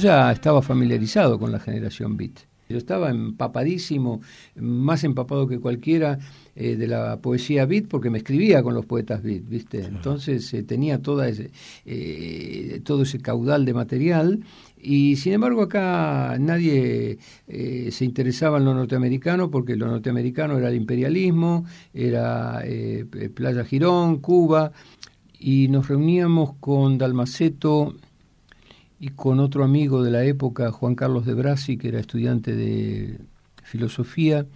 Yo 0.00 0.04
ya 0.04 0.32
estaba 0.32 0.62
familiarizado 0.62 1.38
con 1.38 1.52
la 1.52 1.60
generación 1.60 2.16
beat. 2.16 2.38
Yo 2.70 2.78
estaba 2.78 3.10
empapadísimo, 3.10 4.22
más 4.56 5.04
empapado 5.04 5.46
que 5.46 5.58
cualquiera 5.58 6.18
eh, 6.56 6.76
de 6.76 6.86
la 6.86 7.18
poesía 7.18 7.66
beat 7.66 7.86
porque 7.86 8.08
me 8.08 8.16
escribía 8.16 8.62
con 8.62 8.72
los 8.72 8.86
poetas 8.86 9.22
beat, 9.22 9.46
¿viste? 9.46 9.84
Entonces 9.84 10.54
eh, 10.54 10.62
tenía 10.62 11.02
toda 11.02 11.28
ese, 11.28 11.50
eh, 11.84 12.80
todo 12.82 13.02
ese 13.02 13.18
caudal 13.18 13.66
de 13.66 13.74
material 13.74 14.40
y 14.80 15.16
sin 15.16 15.34
embargo 15.34 15.60
acá 15.60 16.38
nadie 16.40 17.18
se 17.46 18.04
interesaba 18.06 18.56
en 18.56 18.64
lo 18.64 18.72
norteamericano 18.72 19.50
porque 19.50 19.76
lo 19.76 19.86
norteamericano 19.86 20.56
era 20.56 20.70
el 20.70 20.76
imperialismo, 20.76 21.66
era 21.92 22.64
Playa 23.34 23.64
Girón, 23.64 24.20
Cuba 24.20 24.72
y 25.38 25.68
nos 25.68 25.88
reuníamos 25.88 26.54
con 26.58 26.96
Dalmaceto 26.96 27.94
y 29.00 29.08
con 29.08 29.40
otro 29.40 29.64
amigo 29.64 30.04
de 30.04 30.10
la 30.10 30.24
época, 30.24 30.70
Juan 30.70 30.94
Carlos 30.94 31.24
de 31.24 31.32
Brasi, 31.32 31.78
que 31.78 31.88
era 31.88 31.98
estudiante 31.98 32.54
de 32.54 33.18
filosofía, 33.62 34.46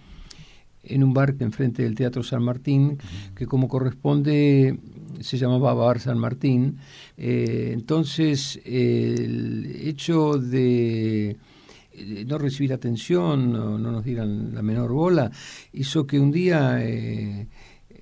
en 0.83 1.03
un 1.03 1.15
bar 1.15 1.35
enfrente 1.39 1.81
del 1.81 1.95
Teatro 1.95 2.21
San 2.21 2.43
Martín, 2.43 2.99
que 3.35 3.47
como 3.47 3.67
corresponde 3.67 4.77
se 5.19 5.39
llamaba 5.39 5.73
Bar 5.73 5.99
San 5.99 6.19
Martín. 6.19 6.77
Eh, 7.17 7.71
entonces, 7.73 8.61
el 8.63 9.65
hecho 9.83 10.37
de 10.37 11.37
no 12.27 12.37
recibir 12.37 12.71
atención, 12.73 13.51
no, 13.51 13.79
no, 13.79 13.91
nos 13.91 14.03
dieran 14.03 14.53
la 14.53 14.61
menor 14.61 14.91
bola, 14.91 15.31
hizo 15.73 16.05
que 16.05 16.19
un 16.19 16.31
día 16.31 16.77
eh, 16.83 17.47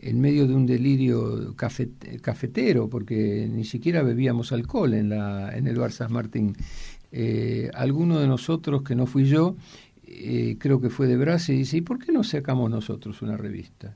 en 0.06 0.20
medio 0.20 0.48
de 0.48 0.54
un 0.54 0.66
delirio 0.66 1.56
cafetero, 1.56 2.90
porque 2.90 3.48
ni 3.50 3.64
siquiera 3.64 4.04
bebíamos 4.04 4.52
alcohol 4.52 4.94
en, 4.94 5.10
la, 5.10 5.56
en 5.56 5.68
el 5.68 5.78
bar 5.78 5.92
San 5.92 6.12
Martín. 6.12 6.56
Eh, 7.12 7.72
alguno 7.74 8.20
de 8.20 8.28
nosotros, 8.28 8.84
que 8.84 8.96
no 8.96 9.06
fui 9.06 9.26
yo, 9.26 9.56
eh, 10.06 10.58
creo 10.60 10.82
que 10.82 10.90
fue 10.90 11.08
de 11.08 11.16
Brase, 11.16 11.54
dice, 11.54 11.78
¿y 11.78 11.82
por 11.82 12.00
qué 12.00 12.12
no 12.12 12.24
sacamos 12.24 12.70
nosotros 12.70 13.22
una 13.22 13.38
revista? 13.38 13.96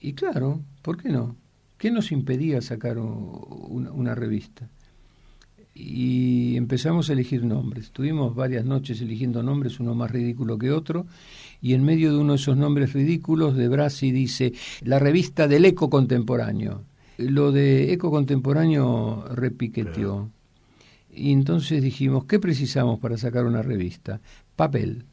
Y 0.00 0.12
claro, 0.12 0.62
¿por 0.82 0.96
qué 0.96 1.08
no? 1.08 1.34
¿Qué 1.76 1.90
nos 1.90 2.12
impedía 2.12 2.60
sacar 2.60 2.98
una 2.98 4.14
revista? 4.14 4.68
y 5.78 6.56
empezamos 6.56 7.08
a 7.08 7.12
elegir 7.12 7.44
nombres. 7.44 7.86
Estuvimos 7.86 8.34
varias 8.34 8.64
noches 8.64 9.00
eligiendo 9.00 9.44
nombres, 9.44 9.78
uno 9.78 9.94
más 9.94 10.10
ridículo 10.10 10.58
que 10.58 10.72
otro, 10.72 11.06
y 11.60 11.74
en 11.74 11.84
medio 11.84 12.12
de 12.12 12.18
uno 12.18 12.32
de 12.32 12.38
esos 12.38 12.56
nombres 12.56 12.92
ridículos, 12.92 13.56
de 13.56 13.68
Brasi 13.68 14.12
dice 14.12 14.52
la 14.82 14.98
revista 14.98 15.48
del 15.48 15.64
eco 15.64 15.90
contemporáneo. 15.90 16.84
Lo 17.18 17.50
de 17.50 17.92
eco 17.92 18.10
contemporáneo 18.10 19.24
repiqueteó. 19.34 20.30
Y 21.12 21.32
entonces 21.32 21.82
dijimos, 21.82 22.26
¿qué 22.26 22.38
precisamos 22.38 23.00
para 23.00 23.18
sacar 23.18 23.44
una 23.44 23.62
revista? 23.62 24.20
Papel, 24.54 25.04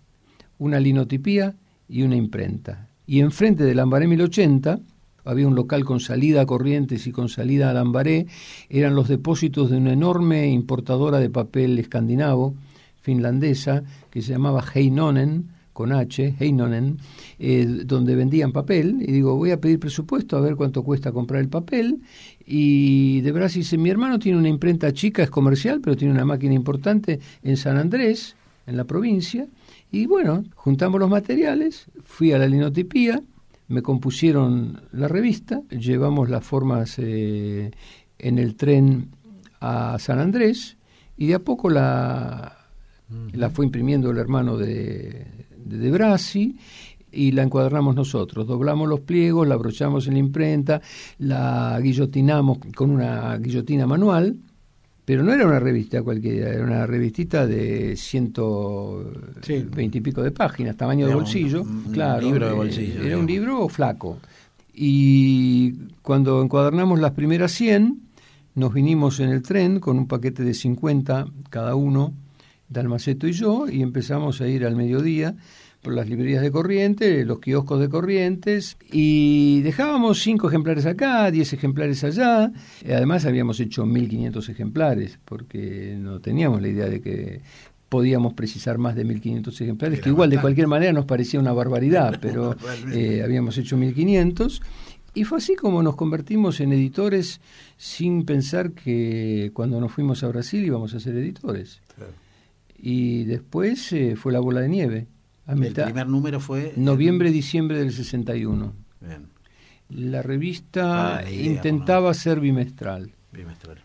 una 0.60 0.80
linotipía 0.80 1.56
y 1.90 2.04
una 2.04 2.16
imprenta. 2.16 2.90
Y 3.08 3.22
enfrente 3.22 3.64
del 3.64 3.80
Ambaré 3.80 4.08
1080 4.08 4.80
había 5.26 5.48
un 5.48 5.56
local 5.56 5.84
con 5.84 6.00
salida 6.00 6.42
a 6.42 6.46
Corrientes 6.46 7.08
y 7.08 7.12
con 7.12 7.30
salida 7.30 7.72
a 7.72 7.74
Lambaré, 7.74 8.28
eran 8.70 8.96
los 8.96 9.08
depósitos 9.08 9.72
de 9.72 9.78
una 9.78 9.94
enorme 9.94 10.48
importadora 10.50 11.18
de 11.18 11.32
papel 11.32 11.78
escandinavo, 11.80 12.54
finlandesa, 13.02 13.84
que 14.12 14.22
se 14.22 14.34
llamaba 14.34 14.64
Heinonen, 14.74 15.50
con 15.76 15.92
H, 15.92 16.36
Heinonen, 16.40 17.00
eh, 17.38 17.66
donde 17.86 18.16
vendían 18.16 18.54
papel, 18.54 18.96
y 19.02 19.12
digo, 19.12 19.36
voy 19.36 19.52
a 19.52 19.60
pedir 19.60 19.78
presupuesto 19.78 20.38
a 20.38 20.40
ver 20.40 20.56
cuánto 20.56 20.84
cuesta 20.84 21.12
comprar 21.12 21.42
el 21.42 21.50
papel, 21.50 22.00
y 22.46 23.20
de 23.20 23.34
Brasil 23.34 23.62
dice, 23.62 23.78
mi 23.78 23.90
hermano 23.90 24.18
tiene 24.18 24.38
una 24.38 24.48
imprenta 24.48 24.94
chica, 24.94 25.22
es 25.22 25.30
comercial, 25.30 25.82
pero 25.82 25.98
tiene 25.98 26.14
una 26.14 26.24
máquina 26.24 26.54
importante 26.54 27.20
en 27.44 27.58
San 27.58 27.76
Andrés, 27.76 28.38
en 28.66 28.78
la 28.78 28.86
provincia, 28.86 29.50
y 29.92 30.06
bueno, 30.06 30.46
juntamos 30.56 30.98
los 30.98 31.10
materiales, 31.10 31.88
fui 32.06 32.32
a 32.32 32.38
la 32.38 32.48
linotipía, 32.48 33.22
me 33.68 33.82
compusieron 33.82 34.82
la 34.94 35.10
revista, 35.10 35.62
llevamos 35.70 36.30
las 36.30 36.46
formas 36.46 36.96
eh, 37.00 37.72
en 38.18 38.40
el 38.40 38.56
tren 38.56 39.10
a 39.60 40.00
San 40.00 40.20
Andrés 40.20 40.78
y 41.18 41.28
de 41.28 41.34
a 41.34 41.40
poco 41.40 41.70
la, 41.70 42.70
la 43.34 43.50
fue 43.50 43.66
imprimiendo 43.66 44.12
el 44.12 44.18
hermano 44.18 44.56
de, 44.58 45.45
de, 45.66 45.92
Brasi 45.92 46.56
y 47.12 47.32
la 47.32 47.44
encuadramos 47.44 47.96
nosotros. 47.96 48.48
Doblamos 48.48 48.88
los 48.88 49.02
pliegos, 49.02 49.48
la 49.48 49.56
abrochamos 49.56 50.08
en 50.08 50.14
la 50.14 50.20
imprenta, 50.20 50.82
la 51.20 51.80
guillotinamos 51.82 52.60
con 52.76 52.92
una 52.92 53.38
guillotina 53.38 53.86
manual 53.86 54.38
pero 55.06 55.22
no 55.22 55.32
era 55.32 55.46
una 55.46 55.60
revista 55.60 56.02
cualquiera, 56.02 56.52
era 56.52 56.64
una 56.64 56.88
revistita 56.88 57.46
de 57.46 57.96
ciento 57.96 59.06
veinte 59.76 60.00
y 60.00 60.02
pico 60.02 60.24
de 60.24 60.32
páginas, 60.32 60.76
tamaño 60.76 61.08
de 61.08 61.14
bolsillo. 61.14 61.64
claro, 61.94 62.22
libro 62.22 62.48
de 62.48 62.54
bolsillo. 62.54 63.04
Era 63.04 63.16
un 63.16 63.28
libro 63.28 63.70
flaco. 63.70 64.18
Y 64.74 65.74
cuando 66.02 66.42
encuadernamos 66.42 67.00
las 67.00 67.12
primeras 67.12 67.52
100, 67.52 68.02
nos 68.56 68.74
vinimos 68.74 69.20
en 69.20 69.30
el 69.30 69.44
tren 69.44 69.80
con 69.80 70.00
un 70.00 70.08
paquete 70.08 70.44
de 70.44 70.56
50 70.56 71.28
cada 71.52 71.76
uno, 71.76 72.14
Dalmaceto 72.70 73.28
y 73.28 73.32
yo, 73.32 73.68
y 73.70 73.82
empezamos 73.82 74.42
a 74.42 74.48
ir 74.48 74.66
al 74.66 74.76
mediodía 74.76 75.36
por 75.82 75.94
las 75.94 76.10
librerías 76.10 76.42
de 76.42 76.52
Corrientes, 76.52 77.28
los 77.28 77.40
kioscos 77.40 77.80
de 77.80 77.90
Corrientes, 77.90 78.76
y 78.92 79.62
dejábamos 79.62 80.20
cinco 80.20 80.48
ejemplares 80.48 80.88
acá, 80.88 81.30
diez 81.30 81.54
ejemplares 81.54 82.04
allá. 82.04 82.52
Además 82.84 83.26
habíamos 83.26 83.60
hecho 83.60 83.86
1.500 83.86 84.50
ejemplares, 84.50 85.20
porque 85.24 85.96
no 86.00 86.20
teníamos 86.22 86.60
la 86.62 86.70
idea 86.70 86.88
de 86.88 87.02
que 87.02 87.42
podíamos 87.88 88.34
precisar 88.34 88.80
más 88.80 88.96
de 88.96 89.06
1.500 89.06 89.62
ejemplares, 89.62 90.02
que 90.02 90.10
igual 90.10 90.32
de 90.32 90.42
cualquier 90.42 90.68
manera 90.68 90.92
nos 90.92 91.06
parecía 91.06 91.40
una 91.40 91.54
barbaridad, 91.54 92.18
pero 92.22 92.56
eh, 92.92 93.22
habíamos 93.24 93.58
hecho 93.60 93.78
1.500. 93.78 94.62
Y 95.14 95.24
fue 95.24 95.38
así 95.38 95.56
como 95.56 95.82
nos 95.82 95.96
convertimos 95.96 96.60
en 96.60 96.74
editores 96.74 97.40
sin 97.78 98.26
pensar 98.26 98.72
que 98.72 99.52
cuando 99.54 99.80
nos 99.80 99.92
fuimos 99.92 100.24
a 100.24 100.28
Brasil 100.28 100.66
íbamos 100.66 100.94
a 100.94 101.00
ser 101.00 101.16
editores. 101.16 101.80
Y 102.78 103.24
después 103.24 103.92
eh, 103.94 104.16
fue 104.16 104.32
la 104.34 104.40
bola 104.40 104.62
de 104.62 104.70
nieve 104.70 105.08
el 105.48 105.74
primer 105.74 106.08
número 106.08 106.40
fue... 106.40 106.74
Noviembre-diciembre 106.76 107.78
del 107.78 107.92
61. 107.92 108.74
Bien. 109.02 109.28
La 109.90 110.22
revista 110.24 111.24
intentaba 111.32 112.14
ser 112.14 112.40
bimestral. 112.40 113.12
Bimestral. 113.32 113.78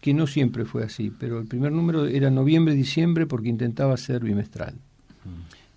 Que 0.00 0.14
no 0.14 0.26
siempre 0.26 0.64
fue 0.64 0.84
así, 0.84 1.12
pero 1.16 1.38
el 1.38 1.46
primer 1.46 1.72
número 1.72 2.06
era 2.06 2.30
noviembre-diciembre 2.30 3.26
porque 3.26 3.48
intentaba 3.48 3.96
ser 3.96 4.24
bimestral. 4.24 4.76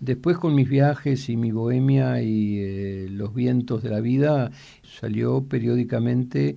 Después 0.00 0.38
con 0.38 0.54
mis 0.54 0.68
viajes 0.68 1.28
y 1.28 1.36
mi 1.36 1.52
bohemia 1.52 2.20
y 2.20 2.58
eh, 2.58 3.06
los 3.10 3.34
vientos 3.34 3.82
de 3.82 3.90
la 3.90 4.00
vida 4.00 4.50
salió 4.82 5.44
periódicamente 5.44 6.56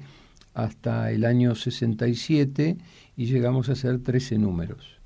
hasta 0.53 1.11
el 1.11 1.23
año 1.23 1.55
67 1.55 2.77
y 3.15 3.25
llegamos 3.25 3.69
a 3.69 3.73
hacer 3.73 3.99
13 3.99 4.39
números. 4.39 4.98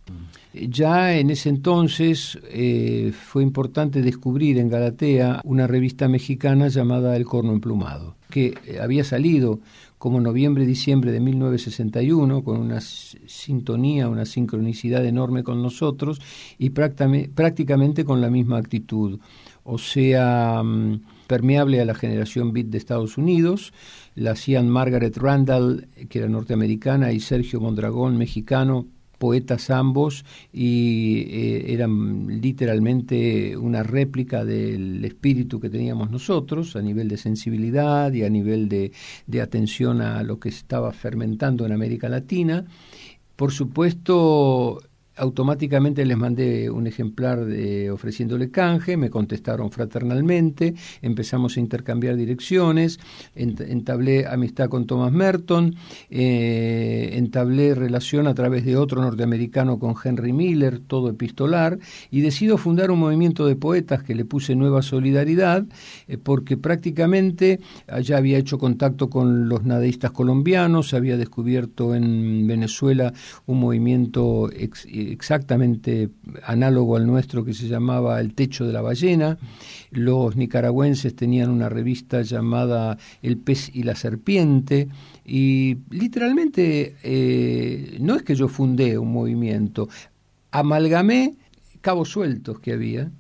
Ya 0.54 1.18
en 1.18 1.32
ese 1.32 1.50
entonces 1.50 2.38
eh, 2.44 3.12
fue 3.12 3.42
importante 3.42 4.04
descubrir 4.04 4.60
en 4.60 4.70
Galatea 4.70 5.42
una 5.46 5.66
revista 5.66 6.08
mexicana 6.08 6.68
llamada 6.68 7.16
El 7.16 7.26
Corno 7.26 7.54
Emplumado, 7.54 8.16
que 8.30 8.54
eh, 8.66 8.80
había 8.80 9.04
salido 9.04 9.60
como 9.98 10.20
noviembre-diciembre 10.22 11.12
de 11.12 11.22
1961, 11.22 12.44
con 12.44 12.60
una 12.60 12.82
sintonía, 12.82 14.10
una 14.10 14.26
sincronicidad 14.26 15.06
enorme 15.06 15.44
con 15.44 15.64
nosotros 15.64 16.20
y 16.60 16.72
prácticamente 16.72 18.04
con 18.04 18.20
la 18.20 18.30
misma 18.30 18.58
actitud, 18.58 19.20
o 19.64 19.78
sea, 19.78 20.62
mm, 20.62 21.00
permeable 21.26 21.80
a 21.80 21.86
la 21.86 21.96
generación 21.96 22.52
beat 22.52 22.68
de 22.68 22.78
Estados 22.78 23.18
Unidos, 23.18 23.74
la 24.16 24.32
hacían 24.32 24.70
Margaret 24.70 25.18
Randall, 25.18 25.88
que 26.10 26.20
era 26.20 26.28
norteamericana, 26.28 27.14
y 27.14 27.20
Sergio 27.22 27.62
Mondragón, 27.62 28.18
mexicano, 28.18 28.88
poetas 29.24 29.70
ambos 29.70 30.26
y 30.52 31.22
eh, 31.30 31.74
eran 31.74 32.42
literalmente 32.42 33.56
una 33.56 33.82
réplica 33.82 34.44
del 34.44 35.06
espíritu 35.06 35.62
que 35.62 35.70
teníamos 35.70 36.12
nosotros 36.12 36.76
a 36.76 36.82
nivel 36.82 37.08
de 37.08 37.16
sensibilidad 37.16 38.12
y 38.12 38.26
a 38.26 38.30
nivel 38.30 38.68
de, 38.68 38.92
de 39.26 39.40
atención 39.40 40.02
a 40.02 40.24
lo 40.24 40.42
que 40.42 40.50
estaba 40.50 40.92
fermentando 40.92 41.66
en 41.66 41.72
América 41.72 42.10
Latina. 42.10 42.66
Por 43.38 43.54
supuesto, 43.54 44.82
automáticamente 45.16 46.06
les 46.06 46.18
mandé 46.18 46.70
un 46.70 46.88
ejemplar 46.88 47.46
de, 47.46 47.92
ofreciéndole 47.92 48.50
canje, 48.50 48.98
me 48.98 49.10
contestaron 49.10 49.72
fraternalmente, 49.72 50.74
empezamos 51.02 51.58
a 51.58 51.60
intercambiar 51.60 52.16
direcciones, 52.16 53.00
entablé 53.36 54.26
amistad 54.26 54.70
con 54.70 54.88
Thomas 54.88 55.12
Merton, 55.12 55.76
eh, 56.10 57.12
entablé 57.14 57.76
relación 57.76 58.28
a 58.28 58.34
través 58.34 58.66
de 58.66 58.78
otro 58.78 59.02
norteamericano 59.02 59.80
con 59.80 59.96
Henry 60.04 60.34
Miller, 60.34 60.80
todo 60.80 61.10
epistolar, 61.10 61.78
y 62.10 62.22
decido 62.22 62.58
fundar 62.58 62.92
un 62.92 63.00
movimiento 63.00 63.46
de 63.46 63.56
poetas 63.56 64.04
que 64.04 64.16
le 64.16 64.26
puse 64.26 64.56
Nueva 64.56 64.82
Solidaridad, 64.82 65.66
eh, 66.08 66.18
porque 66.18 66.58
prácticamente 66.58 67.60
ya 68.02 68.18
había 68.18 68.38
hecho 68.38 68.58
contacto 68.58 69.10
con 69.10 69.50
los 69.50 69.64
nadaístas 69.64 70.12
colombianos, 70.12 70.94
había 70.94 71.18
descubierto 71.18 71.96
en 71.96 72.48
Venezuela 72.48 73.14
un 73.46 73.60
movimiento 73.60 74.50
exactamente 75.12 76.10
análogo 76.44 76.96
al 76.96 77.06
nuestro 77.06 77.44
que 77.44 77.54
se 77.54 77.68
llamaba 77.68 78.20
El 78.20 78.34
Techo 78.34 78.66
de 78.66 78.74
la 78.74 78.82
Ballena. 78.82 79.38
Los 79.92 80.36
nicaragüenses 80.36 81.16
tenían 81.16 81.50
una 81.50 81.70
revista 81.70 82.22
llamada 82.22 82.98
El 83.22 83.38
Pez 83.38 83.70
y 83.74 83.84
la 83.84 83.96
Serpiente. 83.96 84.88
Y 85.26 85.78
literalmente 85.90 86.96
eh, 87.04 87.98
no 88.00 88.16
es 88.16 88.24
que 88.24 88.36
yo 88.36 88.48
fundé 88.48 88.98
un 88.98 89.12
movimiento, 89.12 89.90
amalgamé 90.52 91.36
cabos 91.82 92.10
sueltos 92.10 92.60
que 92.60 92.74
había 92.74 93.12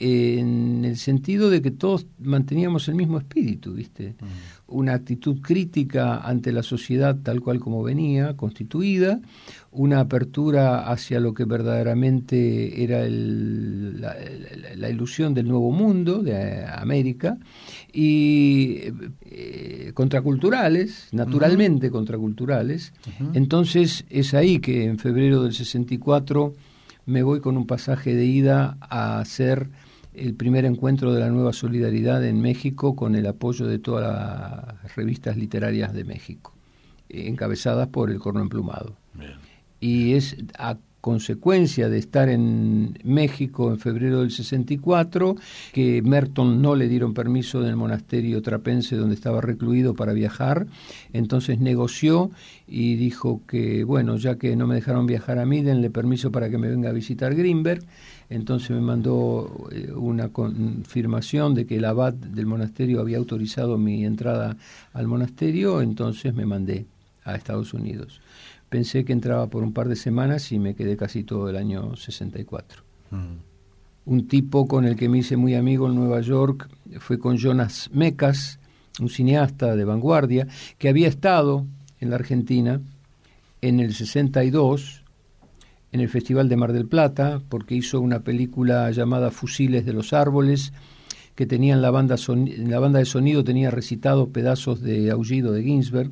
en 0.00 0.84
el 0.84 0.96
sentido 0.96 1.50
de 1.50 1.60
que 1.60 1.70
todos 1.70 2.06
manteníamos 2.20 2.88
el 2.88 2.94
mismo 2.94 3.18
espíritu, 3.18 3.74
¿viste? 3.74 4.14
Una 4.68 4.94
actitud 4.94 5.40
crítica 5.40 6.18
ante 6.18 6.52
la 6.52 6.62
sociedad 6.62 7.16
tal 7.22 7.40
cual 7.40 7.58
como 7.58 7.82
venía, 7.82 8.36
constituida, 8.36 9.20
una 9.70 10.00
apertura 10.00 10.90
hacia 10.90 11.20
lo 11.20 11.34
que 11.34 11.44
verdaderamente 11.44 12.82
era 12.82 13.06
la, 13.08 14.88
ilusión 14.88 15.34
del 15.34 15.48
nuevo 15.48 15.70
mundo 15.70 16.22
de 16.22 16.64
América 16.64 17.36
y 17.92 18.80
eh, 19.22 19.92
contraculturales, 19.94 21.08
naturalmente 21.12 21.90
contraculturales. 21.90 22.92
Entonces 23.34 24.04
es 24.08 24.34
ahí 24.34 24.58
que 24.58 24.84
en 24.86 24.98
febrero 24.98 25.42
del 25.42 25.52
64 25.52 26.54
me 27.06 27.22
voy 27.22 27.40
con 27.40 27.56
un 27.56 27.66
pasaje 27.66 28.14
de 28.14 28.24
ida 28.24 28.78
a 28.80 29.20
hacer 29.20 29.68
el 30.14 30.34
primer 30.34 30.64
encuentro 30.64 31.12
de 31.12 31.20
la 31.20 31.28
nueva 31.28 31.52
solidaridad 31.52 32.24
en 32.24 32.40
México 32.40 32.96
con 32.96 33.14
el 33.14 33.26
apoyo 33.26 33.66
de 33.66 33.78
todas 33.78 34.74
las 34.82 34.96
revistas 34.96 35.36
literarias 35.36 35.92
de 35.92 36.04
México, 36.04 36.54
encabezadas 37.08 37.88
por 37.88 38.10
el 38.10 38.18
Corno 38.18 38.40
Emplumado. 38.40 38.96
Y 39.80 40.14
es 40.14 40.36
a 40.58 40.78
consecuencia 41.00 41.88
de 41.88 41.98
estar 41.98 42.28
en 42.28 42.98
México 43.04 43.70
en 43.70 43.78
febrero 43.78 44.20
del 44.20 44.30
64, 44.30 45.36
que 45.72 46.02
Merton 46.02 46.60
no 46.60 46.74
le 46.74 46.88
dieron 46.88 47.14
permiso 47.14 47.62
del 47.62 47.76
monasterio 47.76 48.42
trapense 48.42 48.96
donde 48.96 49.14
estaba 49.14 49.40
recluido 49.40 49.94
para 49.94 50.12
viajar, 50.12 50.66
entonces 51.12 51.60
negoció 51.60 52.30
y 52.66 52.96
dijo 52.96 53.42
que, 53.46 53.84
bueno, 53.84 54.16
ya 54.16 54.36
que 54.36 54.56
no 54.56 54.66
me 54.66 54.74
dejaron 54.74 55.06
viajar 55.06 55.38
a 55.38 55.46
mí, 55.46 55.62
denle 55.62 55.90
permiso 55.90 56.32
para 56.32 56.50
que 56.50 56.58
me 56.58 56.68
venga 56.68 56.90
a 56.90 56.92
visitar 56.92 57.34
Greenberg, 57.34 57.84
entonces 58.28 58.70
me 58.70 58.82
mandó 58.82 59.68
eh, 59.70 59.92
una 59.92 60.30
confirmación 60.30 61.54
de 61.54 61.66
que 61.66 61.76
el 61.76 61.84
abad 61.84 62.12
del 62.12 62.46
monasterio 62.46 63.00
había 63.00 63.18
autorizado 63.18 63.78
mi 63.78 64.04
entrada 64.04 64.56
al 64.92 65.06
monasterio, 65.06 65.80
entonces 65.80 66.34
me 66.34 66.44
mandé 66.44 66.86
a 67.24 67.34
Estados 67.34 67.72
Unidos. 67.74 68.20
Pensé 68.68 69.04
que 69.04 69.12
entraba 69.12 69.48
por 69.48 69.62
un 69.62 69.72
par 69.72 69.88
de 69.88 69.96
semanas 69.96 70.52
y 70.52 70.58
me 70.58 70.74
quedé 70.74 70.96
casi 70.96 71.24
todo 71.24 71.48
el 71.48 71.56
año 71.56 71.96
64. 71.96 72.82
Mm. 73.10 73.36
Un 74.06 74.28
tipo 74.28 74.66
con 74.66 74.84
el 74.84 74.96
que 74.96 75.08
me 75.08 75.18
hice 75.18 75.36
muy 75.36 75.54
amigo 75.54 75.86
en 75.86 75.94
Nueva 75.94 76.20
York 76.20 76.68
fue 76.98 77.18
con 77.18 77.36
Jonas 77.36 77.90
Mecas, 77.92 78.58
un 79.00 79.08
cineasta 79.08 79.76
de 79.76 79.84
vanguardia, 79.84 80.46
que 80.78 80.88
había 80.88 81.08
estado 81.08 81.66
en 82.00 82.10
la 82.10 82.16
Argentina 82.16 82.80
en 83.60 83.80
el 83.80 83.94
62 83.94 85.04
en 85.92 86.00
el 86.00 86.08
Festival 86.08 86.48
de 86.48 86.56
Mar 86.56 86.72
del 86.72 86.86
Plata, 86.86 87.40
porque 87.48 87.74
hizo 87.74 88.00
una 88.00 88.20
película 88.20 88.90
llamada 88.90 89.30
Fusiles 89.30 89.86
de 89.86 89.92
los 89.92 90.12
Árboles, 90.12 90.72
que 91.34 91.46
tenían 91.46 91.80
la 91.80 91.90
banda, 91.90 92.16
la 92.26 92.80
banda 92.80 92.98
de 92.98 93.04
sonido 93.04 93.44
tenía 93.44 93.70
recitado 93.70 94.30
pedazos 94.30 94.80
de 94.82 95.10
Aullido 95.10 95.52
de 95.52 95.62
Ginsberg, 95.62 96.10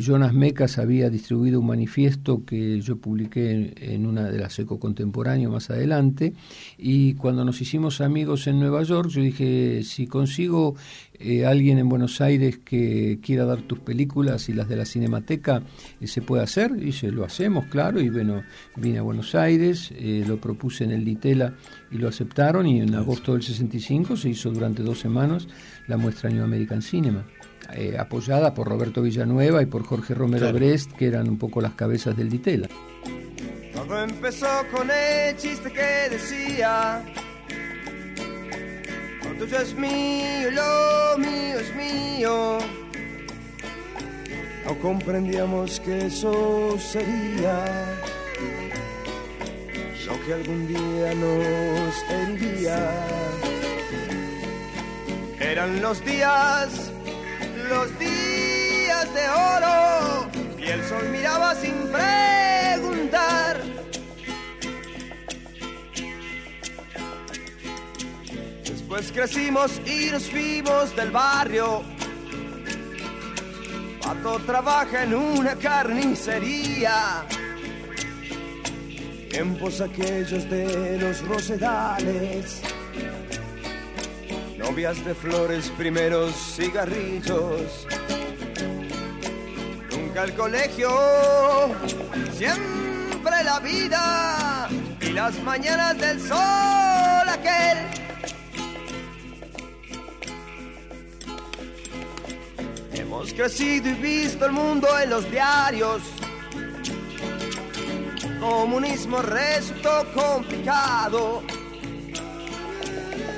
Jonas 0.00 0.32
Mecas 0.32 0.78
había 0.78 1.10
distribuido 1.10 1.60
un 1.60 1.66
manifiesto 1.66 2.44
que 2.44 2.80
yo 2.80 2.96
publiqué 2.96 3.74
en, 3.76 4.06
una 4.06 4.30
de 4.30 4.38
las 4.38 4.58
Eco 4.58 4.78
Contemporáneo 4.78 5.50
más 5.50 5.68
adelante 5.70 6.32
y 6.78 7.14
cuando 7.14 7.44
nos 7.44 7.60
hicimos 7.60 8.00
amigos 8.00 8.46
en 8.46 8.60
Nueva 8.60 8.82
York 8.82 9.10
yo 9.10 9.20
dije 9.20 9.82
si 9.82 10.06
consigo 10.06 10.74
eh, 11.18 11.44
alguien 11.44 11.78
en 11.78 11.88
Buenos 11.88 12.20
Aires 12.20 12.58
que 12.64 13.18
quiera 13.22 13.44
dar 13.44 13.62
tus 13.62 13.78
películas 13.80 14.48
y 14.48 14.54
las 14.54 14.68
de 14.68 14.76
la 14.76 14.86
Cinemateca 14.86 15.62
eh, 16.00 16.06
se 16.06 16.22
puede 16.22 16.42
hacer 16.42 16.72
y 16.82 16.92
se 16.92 17.10
lo 17.10 17.24
hacemos 17.24 17.66
claro 17.66 18.00
y 18.00 18.08
bueno 18.08 18.42
vine 18.76 18.98
a 18.98 19.02
Buenos 19.02 19.34
Aires 19.34 19.92
lo 20.26 20.40
propuse 20.40 20.84
en 20.84 20.92
el 20.92 21.04
Ditela 21.04 21.54
y 21.90 21.98
lo 21.98 22.08
aceptaron 22.08 22.66
y 22.66 22.80
en 22.80 22.94
agosto 22.94 23.34
del 23.34 23.42
65 23.42 24.16
se 24.16 24.30
hizo 24.30 24.50
durante 24.50 24.82
dos 24.82 24.98
semanas 25.00 25.46
la 25.88 25.96
muestra 25.96 26.30
New 26.30 26.42
American 26.42 26.80
Cinema 26.80 27.24
eh, 27.72 27.96
apoyada 27.98 28.54
por 28.54 28.68
Roberto 28.68 29.02
Villanueva 29.02 29.62
y 29.62 29.66
por 29.66 29.84
Jorge 29.84 30.14
Romero 30.14 30.52
Brest, 30.52 30.92
que 30.92 31.06
eran 31.06 31.28
un 31.28 31.38
poco 31.38 31.60
las 31.60 31.74
cabezas 31.74 32.16
del 32.16 32.30
Ditela. 32.30 32.68
Todo 33.74 34.02
empezó 34.02 34.46
con 34.72 34.90
el 34.90 35.36
chiste 35.36 35.72
que 35.72 36.08
decía, 36.10 37.04
lo 39.24 39.38
tuyo 39.38 39.58
es 39.58 39.74
mío, 39.74 40.50
lo 40.52 41.18
mío 41.18 41.58
es 41.58 41.76
mío. 41.76 42.58
No 44.64 44.78
comprendíamos 44.80 45.80
que 45.80 46.06
eso 46.06 46.78
sería 46.78 47.64
lo 50.06 50.26
que 50.26 50.32
algún 50.32 50.66
día 50.66 51.14
nos 51.14 52.10
heriría. 52.10 52.90
Eran 55.40 55.82
los 55.82 56.02
días 56.04 56.93
los 57.68 57.98
días 57.98 59.14
de 59.14 59.28
oro 59.28 60.30
y 60.58 60.64
el 60.64 60.84
sol 60.84 61.08
miraba 61.10 61.54
sin 61.54 61.74
preguntar. 61.92 63.62
Después 68.64 69.12
crecimos 69.12 69.80
y 69.86 70.10
nos 70.10 70.30
fuimos 70.30 70.96
del 70.96 71.10
barrio. 71.10 71.82
Pato 74.02 74.38
trabaja 74.40 75.04
en 75.04 75.14
una 75.14 75.54
carnicería. 75.56 77.26
Tiempos 79.30 79.80
aquellos 79.80 80.48
de 80.48 80.98
los 81.00 81.26
rosedales 81.26 82.62
novias 84.64 85.04
de 85.04 85.14
flores, 85.14 85.70
primeros 85.76 86.34
cigarrillos. 86.56 87.86
Nunca 89.90 90.24
el 90.24 90.34
colegio, 90.34 90.90
siempre 92.32 93.44
la 93.44 93.60
vida 93.60 94.68
y 95.00 95.10
las 95.10 95.38
mañanas 95.42 95.98
del 95.98 96.18
sol 96.18 97.28
aquel. 97.28 97.78
Hemos 102.94 103.34
crecido 103.34 103.90
y 103.90 103.94
visto 103.94 104.46
el 104.46 104.52
mundo 104.52 104.88
en 104.98 105.10
los 105.10 105.30
diarios. 105.30 106.00
Comunismo 108.40 109.20
resultó 109.20 110.06
complicado 110.14 111.42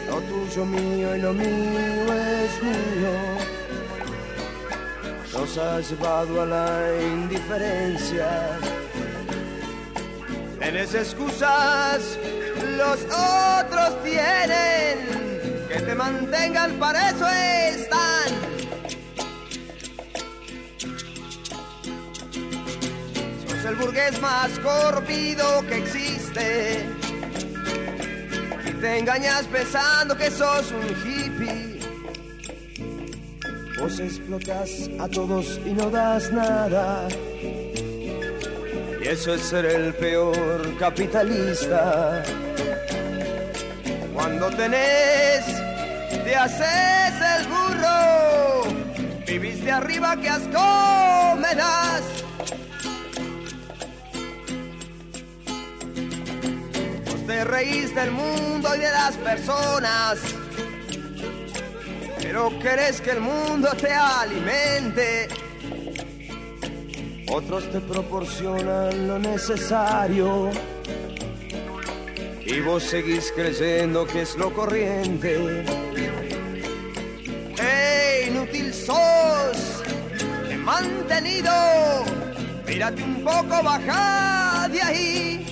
lo 0.06 0.20
tuyo 0.20 0.64
mío 0.64 1.16
y 1.16 1.20
lo 1.20 1.32
mío 1.32 2.12
es 2.12 2.62
mío. 2.62 3.14
Nos 5.32 5.58
ha 5.58 5.80
llevado 5.80 6.42
a 6.42 6.46
la 6.46 7.02
indiferencia. 7.02 8.58
Tienes 10.60 10.94
excusas, 10.94 12.18
los 12.76 13.04
otros 13.04 14.02
tienen. 14.02 15.26
Que 15.68 15.80
te 15.80 15.94
mantengan, 15.94 16.78
para 16.78 17.10
eso 17.10 17.28
están. 17.28 18.28
Sos 23.46 23.64
el 23.64 23.76
burgués 23.76 24.20
más 24.20 24.58
corrompido 24.60 25.66
que 25.68 25.78
existe 25.78 27.05
te 28.80 28.98
engañas 28.98 29.46
pensando 29.46 30.16
que 30.16 30.30
sos 30.30 30.72
un 30.72 30.88
hippie. 31.04 31.80
Vos 33.78 34.00
explotas 34.00 34.90
a 34.98 35.08
todos 35.08 35.60
y 35.64 35.72
no 35.72 35.90
das 35.90 36.32
nada. 36.32 37.08
Y 39.02 39.08
eso 39.08 39.34
es 39.34 39.42
ser 39.42 39.66
el 39.66 39.94
peor 39.94 40.76
capitalista. 40.78 42.22
Cuando 44.14 44.48
tenés, 44.50 45.44
te 46.24 46.34
haces 46.34 47.14
el 47.38 47.46
burro. 47.48 48.64
Vivís 49.26 49.62
de 49.62 49.72
arriba, 49.72 50.16
que 50.16 50.28
asco 50.28 51.36
me 51.36 51.54
das. 51.54 52.02
Te 57.26 57.44
reís 57.44 57.94
del 57.94 58.12
mundo 58.12 58.74
y 58.74 58.78
de 58.78 58.90
las 58.90 59.16
personas. 59.16 60.18
Pero 62.20 62.56
querés 62.60 63.00
que 63.00 63.10
el 63.10 63.20
mundo 63.20 63.68
te 63.80 63.92
alimente. 63.92 65.28
Otros 67.28 67.70
te 67.72 67.80
proporcionan 67.80 69.08
lo 69.08 69.18
necesario 69.18 70.50
y 72.44 72.60
vos 72.60 72.84
seguís 72.84 73.32
creyendo 73.34 74.06
que 74.06 74.22
es 74.22 74.36
lo 74.36 74.52
corriente. 74.52 75.64
¡Hey, 77.58 78.28
inútil 78.28 78.72
sos! 78.72 79.82
Te 80.48 80.56
mantenido. 80.56 81.52
Mírate 82.66 83.02
un 83.02 83.24
poco, 83.24 83.62
baja 83.62 84.68
de 84.70 84.82
ahí. 84.82 85.45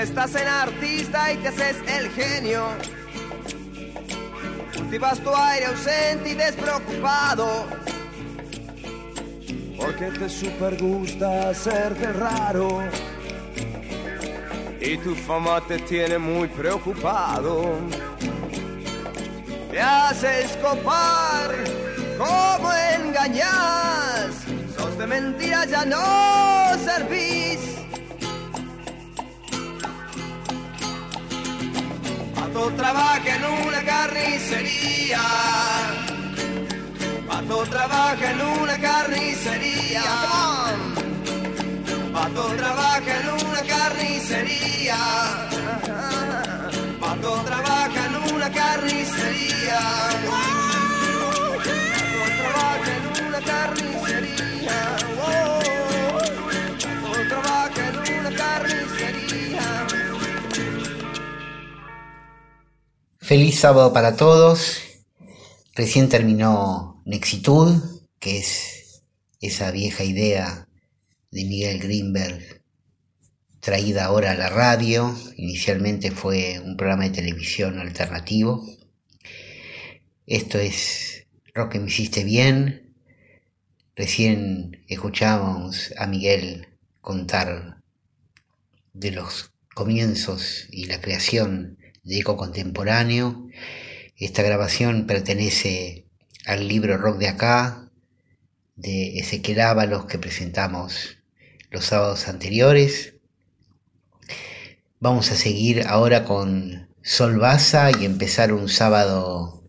Estás 0.00 0.34
en 0.36 0.48
artista 0.48 1.32
y 1.32 1.36
te 1.38 1.48
haces 1.48 1.76
el 1.86 2.10
genio. 2.10 2.66
Cultivas 4.76 5.18
tu 5.20 5.34
aire 5.34 5.66
ausente 5.66 6.30
y 6.30 6.34
despreocupado 6.34 7.66
porque 9.78 10.06
te 10.18 10.28
super 10.28 10.76
gusta 10.76 11.50
hacerte 11.50 12.12
raro 12.12 12.82
y 14.80 14.96
tu 14.98 15.14
fama 15.14 15.60
te 15.66 15.78
tiene 15.78 16.18
muy 16.18 16.48
preocupado. 16.48 17.76
Te 19.70 19.80
haces 19.80 20.56
copar, 20.56 21.54
como 22.16 22.72
engañas, 22.72 24.30
sos 24.76 24.98
de 24.98 25.06
mentira, 25.06 25.64
ya 25.64 25.84
no 25.84 26.78
servís. 26.84 27.37
Pato 32.48 32.70
trabaja 32.70 33.36
en 33.36 33.44
una 33.44 33.82
carnicería 33.82 35.20
Pato 37.28 37.58
trabaja 37.64 38.30
en 38.30 38.40
una 38.40 38.78
carnicería. 38.78 40.02
Pato 42.10 42.44
trabaja 42.56 43.20
en 43.20 43.28
una 43.46 43.62
carnicería. 43.62 44.96
Pato 46.98 47.42
trabaja 47.44 48.06
en 48.06 48.34
una 48.34 48.50
carnicería. 48.50 49.80
Trabaja 52.38 52.90
en 52.96 53.26
una 53.26 53.40
carnicería. 53.40 54.07
Feliz 63.28 63.60
sábado 63.60 63.92
para 63.92 64.16
todos. 64.16 64.80
Recién 65.74 66.08
terminó 66.08 67.02
Nexitud, 67.04 68.00
que 68.18 68.38
es 68.38 69.02
esa 69.42 69.70
vieja 69.70 70.02
idea 70.02 70.66
de 71.30 71.44
Miguel 71.44 71.78
Greenberg 71.78 72.62
traída 73.60 74.06
ahora 74.06 74.30
a 74.30 74.34
la 74.34 74.48
radio. 74.48 75.14
Inicialmente 75.36 76.10
fue 76.10 76.58
un 76.58 76.78
programa 76.78 77.04
de 77.04 77.10
televisión 77.10 77.78
alternativo. 77.78 78.66
Esto 80.24 80.58
es 80.58 81.26
Rock 81.52 81.72
que 81.72 81.80
me 81.80 81.88
hiciste 81.88 82.24
bien. 82.24 82.94
Recién 83.94 84.86
escuchábamos 84.88 85.92
a 85.98 86.06
Miguel 86.06 86.68
contar 87.02 87.82
de 88.94 89.10
los 89.10 89.50
comienzos 89.74 90.66
y 90.70 90.86
la 90.86 91.02
creación 91.02 91.77
de 92.08 92.20
Eco 92.20 92.38
Contemporáneo. 92.38 93.48
Esta 94.16 94.42
grabación 94.42 95.06
pertenece 95.06 96.06
al 96.46 96.66
libro 96.66 96.96
Rock 96.96 97.18
de 97.18 97.28
acá, 97.28 97.90
de 98.76 99.18
Ezequiel 99.18 99.60
Ábalos 99.60 100.06
que 100.06 100.18
presentamos 100.18 101.18
los 101.70 101.84
sábados 101.84 102.26
anteriores. 102.26 103.14
Vamos 105.00 105.30
a 105.30 105.36
seguir 105.36 105.82
ahora 105.86 106.24
con 106.24 106.88
Sol 107.02 107.38
Baza 107.38 107.90
y 107.90 108.06
empezar 108.06 108.54
un 108.54 108.70
sábado, 108.70 109.68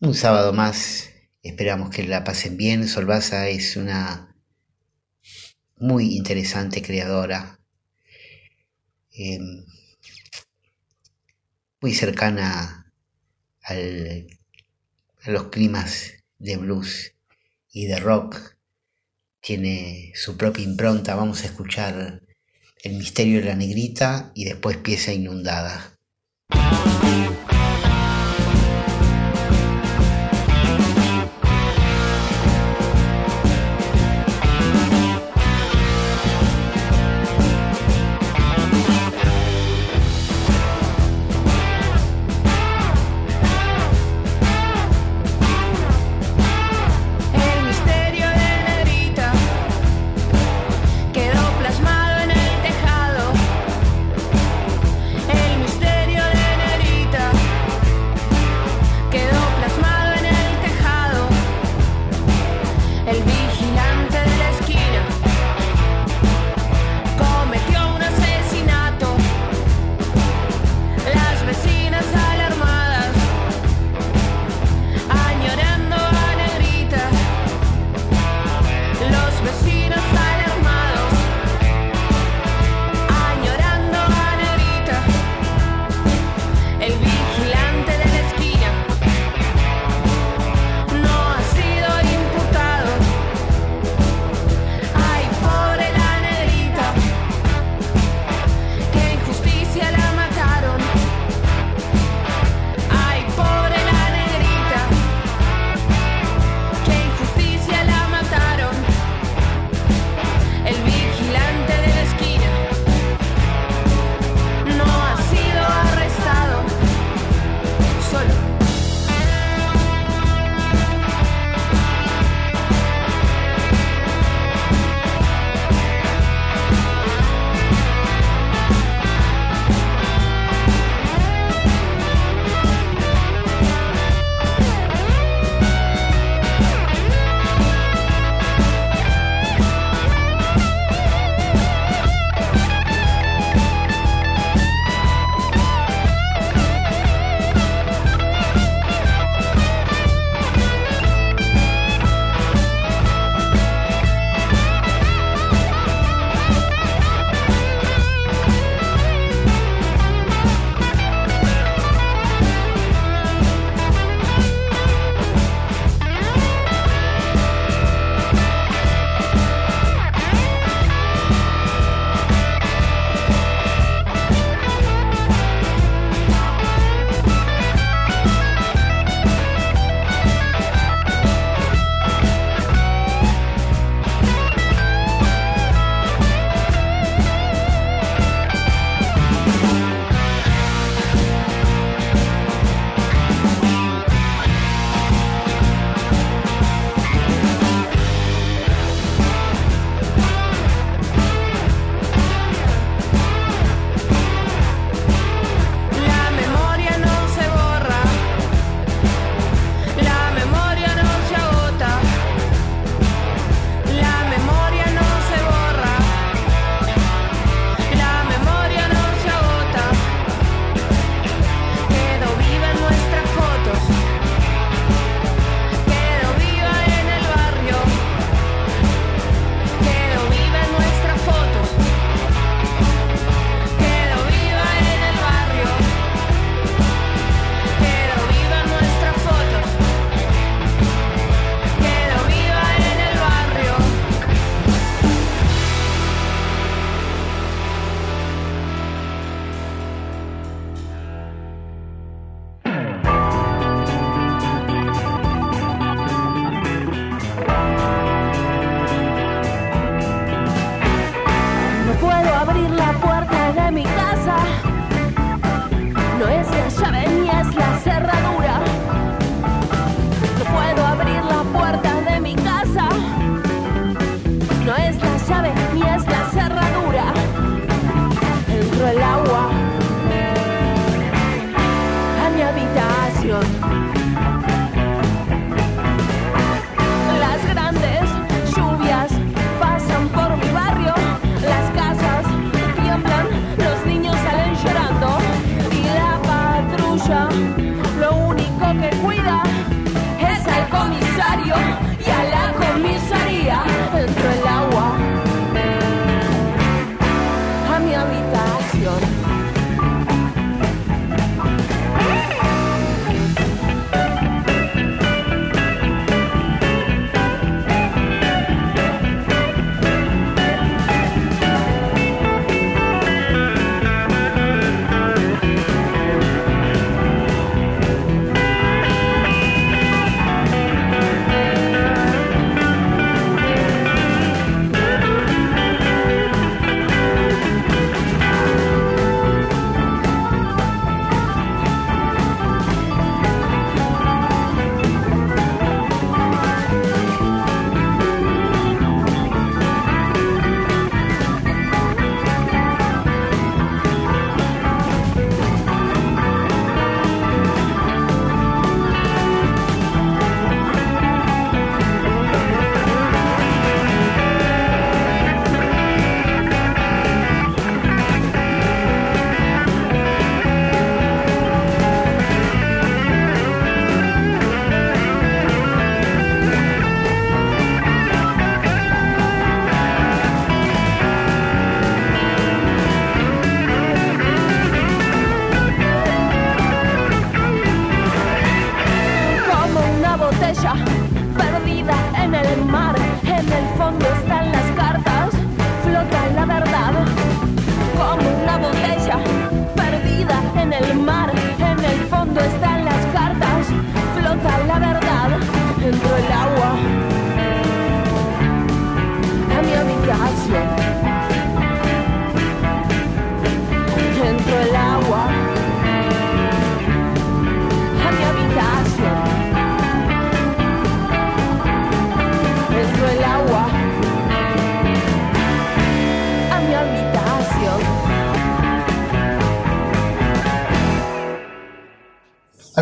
un 0.00 0.14
sábado 0.14 0.52
más. 0.52 1.10
Esperamos 1.40 1.90
que 1.90 2.02
la 2.02 2.24
pasen 2.24 2.56
bien. 2.56 2.88
Sol 2.88 3.06
Baza 3.06 3.48
es 3.48 3.76
una 3.76 4.34
muy 5.78 6.16
interesante 6.16 6.82
creadora, 6.82 7.60
em, 9.12 9.64
muy 11.80 11.94
cercana 11.94 12.92
al 13.62 14.26
los 15.26 15.48
climas 15.48 16.12
de 16.38 16.56
blues 16.56 17.14
y 17.72 17.86
de 17.86 17.98
rock. 17.98 18.56
Tiene 19.40 20.12
su 20.14 20.36
propia 20.36 20.64
impronta. 20.64 21.14
Vamos 21.14 21.42
a 21.42 21.46
escuchar 21.46 22.22
El 22.82 22.94
misterio 22.94 23.40
de 23.40 23.46
la 23.46 23.56
negrita 23.56 24.30
y 24.34 24.44
después 24.44 24.76
Pieza 24.76 25.12
inundada. 25.12 25.98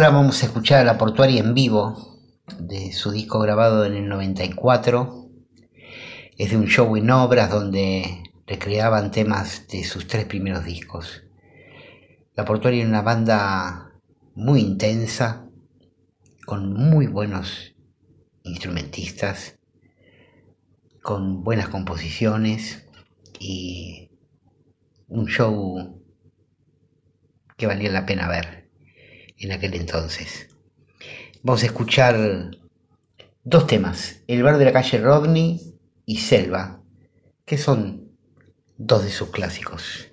Ahora 0.04 0.18
vamos 0.18 0.42
a 0.42 0.46
escuchar 0.46 0.80
a 0.80 0.84
la 0.84 0.98
Portuaria 0.98 1.40
en 1.40 1.54
vivo 1.54 2.20
de 2.58 2.92
su 2.92 3.10
disco 3.10 3.38
grabado 3.38 3.86
en 3.86 3.94
el 3.94 4.06
94. 4.06 5.30
Es 6.36 6.50
de 6.50 6.58
un 6.58 6.66
show 6.66 6.94
en 6.98 7.08
obras 7.08 7.50
donde 7.50 8.22
recreaban 8.46 9.10
temas 9.10 9.66
de 9.68 9.82
sus 9.82 10.06
tres 10.06 10.26
primeros 10.26 10.66
discos. 10.66 11.22
La 12.34 12.44
Portuaria 12.44 12.82
es 12.82 12.86
una 12.86 13.00
banda 13.00 13.94
muy 14.34 14.60
intensa, 14.60 15.48
con 16.44 16.74
muy 16.74 17.06
buenos 17.06 17.74
instrumentistas, 18.42 19.58
con 21.02 21.44
buenas 21.44 21.68
composiciones 21.70 22.86
y 23.40 24.10
un 25.08 25.24
show 25.28 26.04
que 27.56 27.66
valía 27.66 27.90
la 27.90 28.04
pena 28.04 28.28
ver 28.28 28.63
en 29.38 29.52
aquel 29.52 29.74
entonces. 29.74 30.48
Vamos 31.42 31.62
a 31.62 31.66
escuchar 31.66 32.50
dos 33.42 33.66
temas, 33.66 34.22
El 34.26 34.42
bar 34.42 34.58
de 34.58 34.64
la 34.64 34.72
calle 34.72 34.98
Rodney 34.98 35.60
y 36.06 36.18
Selva, 36.18 36.80
que 37.44 37.58
son 37.58 38.16
dos 38.76 39.04
de 39.04 39.10
sus 39.10 39.30
clásicos. 39.30 40.08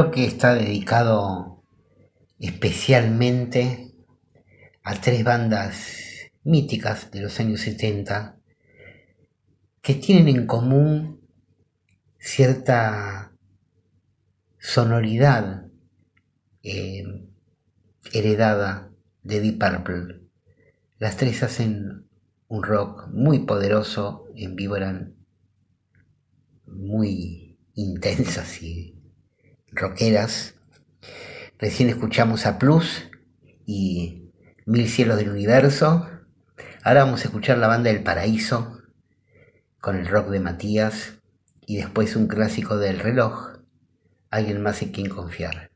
Bloque 0.00 0.24
está 0.24 0.54
dedicado 0.54 1.62
especialmente 2.38 3.92
a 4.82 4.94
tres 4.94 5.22
bandas 5.24 6.30
míticas 6.42 7.10
de 7.10 7.20
los 7.20 7.38
años 7.38 7.60
70 7.60 8.38
que 9.82 9.94
tienen 9.96 10.28
en 10.28 10.46
común 10.46 11.20
cierta 12.18 13.34
sonoridad 14.58 15.66
eh, 16.62 17.04
heredada 18.14 18.90
de 19.22 19.40
Deep 19.40 19.58
Purple. 19.58 20.22
Las 20.98 21.18
tres 21.18 21.42
hacen 21.42 22.08
un 22.48 22.62
rock 22.62 23.08
muy 23.12 23.40
poderoso, 23.40 24.28
en 24.34 24.56
vivo 24.56 24.76
muy 26.64 27.58
intensas 27.74 28.62
y 28.62 28.99
rockeras. 29.72 30.54
Recién 31.58 31.88
escuchamos 31.88 32.46
a 32.46 32.58
Plus 32.58 33.08
y 33.66 34.30
Mil 34.66 34.88
Cielos 34.88 35.16
del 35.16 35.30
Universo. 35.30 36.08
Ahora 36.82 37.04
vamos 37.04 37.22
a 37.22 37.24
escuchar 37.24 37.58
la 37.58 37.68
banda 37.68 37.92
del 37.92 38.02
Paraíso 38.02 38.82
con 39.80 39.96
el 39.96 40.06
rock 40.06 40.28
de 40.28 40.40
Matías 40.40 41.14
y 41.66 41.76
después 41.76 42.16
un 42.16 42.26
clásico 42.26 42.78
del 42.78 42.98
reloj, 42.98 43.58
alguien 44.30 44.62
más 44.62 44.82
en 44.82 44.90
quien 44.90 45.08
confiar. 45.08 45.70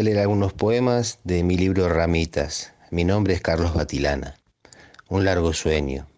A 0.00 0.02
leer 0.02 0.20
algunos 0.20 0.54
poemas 0.54 1.18
de 1.24 1.42
mi 1.42 1.58
libro 1.58 1.86
Ramitas. 1.90 2.72
Mi 2.90 3.04
nombre 3.04 3.34
es 3.34 3.42
Carlos 3.42 3.74
Batilana. 3.74 4.34
Un 5.10 5.26
largo 5.26 5.52
sueño. 5.52 6.08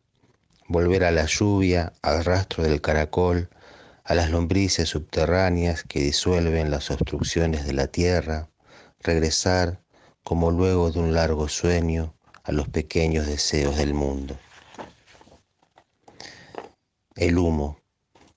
Volver 0.68 1.02
a 1.02 1.10
la 1.10 1.26
lluvia, 1.26 1.92
al 2.00 2.24
rastro 2.24 2.62
del 2.62 2.80
caracol, 2.80 3.50
a 4.04 4.14
las 4.14 4.30
lombrices 4.30 4.88
subterráneas 4.88 5.82
que 5.82 5.98
disuelven 5.98 6.70
las 6.70 6.92
obstrucciones 6.92 7.66
de 7.66 7.72
la 7.72 7.88
tierra, 7.88 8.50
regresar, 9.00 9.80
como 10.22 10.52
luego 10.52 10.92
de 10.92 11.00
un 11.00 11.12
largo 11.12 11.48
sueño, 11.48 12.14
a 12.44 12.52
los 12.52 12.68
pequeños 12.68 13.26
deseos 13.26 13.76
del 13.76 13.94
mundo. 13.94 14.38
El 17.16 17.36
humo 17.36 17.80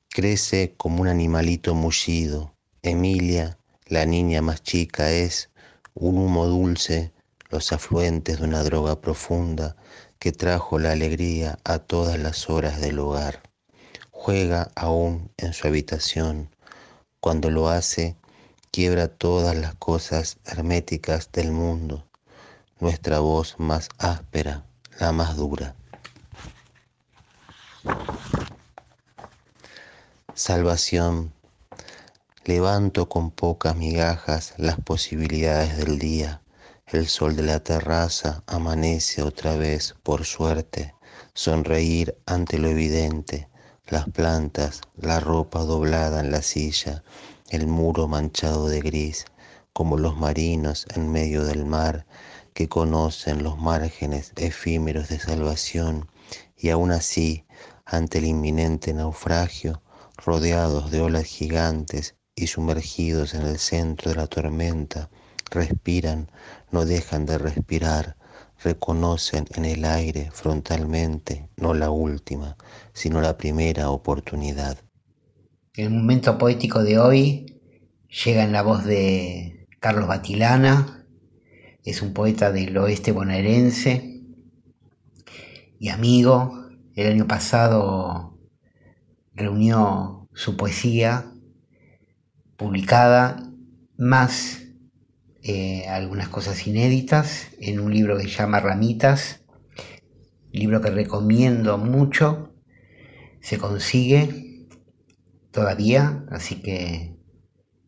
crece 0.09 0.73
como 0.75 1.03
un 1.03 1.07
animalito 1.07 1.75
mullido. 1.75 2.55
Emilia, 2.81 3.59
la 3.87 4.05
niña 4.05 4.41
más 4.41 4.63
chica, 4.63 5.11
es 5.11 5.49
un 5.93 6.17
humo 6.17 6.47
dulce, 6.47 7.13
los 7.49 7.71
afluentes 7.71 8.39
de 8.39 8.45
una 8.45 8.63
droga 8.63 8.99
profunda 8.99 9.75
que 10.17 10.31
trajo 10.31 10.79
la 10.79 10.91
alegría 10.91 11.59
a 11.63 11.77
todas 11.79 12.17
las 12.17 12.49
horas 12.49 12.81
del 12.81 12.97
hogar. 12.99 13.43
Juega 14.09 14.71
aún 14.75 15.31
en 15.37 15.53
su 15.53 15.67
habitación. 15.67 16.49
Cuando 17.19 17.51
lo 17.51 17.69
hace, 17.69 18.15
quiebra 18.71 19.07
todas 19.07 19.55
las 19.55 19.75
cosas 19.75 20.37
herméticas 20.45 21.31
del 21.31 21.51
mundo. 21.51 22.07
Nuestra 22.79 23.19
voz 23.19 23.55
más 23.59 23.89
áspera, 23.99 24.65
la 24.99 25.11
más 25.11 25.37
dura. 25.37 25.75
Salvación. 30.33 31.31
Levanto 32.47 33.09
con 33.09 33.31
pocas 33.31 33.75
migajas 33.75 34.53
las 34.57 34.79
posibilidades 34.79 35.77
del 35.77 35.97
día. 35.97 36.43
El 36.85 37.07
sol 37.07 37.35
de 37.35 37.41
la 37.41 37.59
terraza 37.59 38.43
amanece 38.45 39.23
otra 39.23 39.55
vez, 39.55 39.95
por 40.03 40.25
suerte. 40.25 40.93
Sonreír 41.33 42.15
ante 42.27 42.59
lo 42.59 42.69
evidente. 42.69 43.49
Las 43.87 44.07
plantas, 44.07 44.81
la 44.95 45.19
ropa 45.19 45.63
doblada 45.63 46.19
en 46.19 46.29
la 46.29 46.43
silla, 46.43 47.03
el 47.49 47.65
muro 47.65 48.07
manchado 48.07 48.67
de 48.67 48.79
gris, 48.79 49.25
como 49.73 49.97
los 49.97 50.15
marinos 50.15 50.85
en 50.93 51.11
medio 51.11 51.45
del 51.45 51.65
mar 51.65 52.05
que 52.53 52.69
conocen 52.69 53.41
los 53.41 53.57
márgenes 53.57 54.33
efímeros 54.35 55.09
de 55.09 55.17
salvación 55.17 56.11
y 56.55 56.69
aún 56.69 56.91
así, 56.91 57.43
ante 57.85 58.19
el 58.19 58.25
inminente 58.25 58.93
naufragio, 58.93 59.81
rodeados 60.23 60.91
de 60.91 61.01
olas 61.01 61.23
gigantes 61.23 62.13
y 62.35 62.47
sumergidos 62.47 63.33
en 63.33 63.43
el 63.43 63.57
centro 63.59 64.11
de 64.11 64.17
la 64.17 64.27
tormenta, 64.27 65.09
respiran, 65.51 66.29
no 66.69 66.85
dejan 66.85 67.25
de 67.25 67.37
respirar, 67.37 68.17
reconocen 68.61 69.45
en 69.55 69.63
el 69.63 69.85
aire 69.85 70.29
frontalmente 70.33 71.47
no 71.55 71.73
la 71.73 71.91
última, 71.91 72.57
sino 72.93 73.21
la 73.21 73.37
primera 73.37 73.89
oportunidad. 73.89 74.77
El 75.75 75.91
momento 75.91 76.37
poético 76.37 76.83
de 76.83 76.99
hoy 76.99 77.61
llega 78.25 78.43
en 78.43 78.51
la 78.51 78.63
voz 78.63 78.83
de 78.83 79.67
Carlos 79.79 80.07
Batilana, 80.07 81.05
es 81.85 82.01
un 82.01 82.13
poeta 82.13 82.51
del 82.51 82.75
oeste 82.77 83.11
bonaerense 83.11 84.23
y 85.79 85.89
amigo. 85.89 86.65
El 86.95 87.07
año 87.11 87.27
pasado 87.27 88.39
reunió 89.33 90.27
su 90.33 90.57
poesía 90.57 91.34
publicada 92.57 93.43
más 93.97 94.63
eh, 95.41 95.87
algunas 95.87 96.29
cosas 96.29 96.65
inéditas 96.67 97.49
en 97.59 97.79
un 97.79 97.93
libro 97.93 98.17
que 98.17 98.23
se 98.23 98.29
llama 98.29 98.59
Ramitas, 98.59 99.43
libro 100.51 100.81
que 100.81 100.89
recomiendo 100.89 101.77
mucho, 101.77 102.53
se 103.41 103.57
consigue 103.57 104.67
todavía, 105.51 106.25
así 106.31 106.61
que 106.61 107.17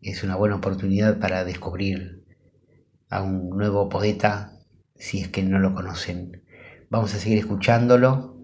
es 0.02 0.24
una 0.24 0.36
buena 0.36 0.56
oportunidad 0.56 1.20
para 1.20 1.44
descubrir 1.44 2.26
a 3.10 3.22
un 3.22 3.50
nuevo 3.50 3.90
poeta 3.90 4.60
si 4.96 5.22
es 5.22 5.30
que 5.30 5.44
no 5.44 5.60
lo 5.60 5.74
conocen. 5.74 6.44
Vamos 6.90 7.14
a 7.14 7.20
seguir 7.20 7.38
escuchándolo 7.38 8.38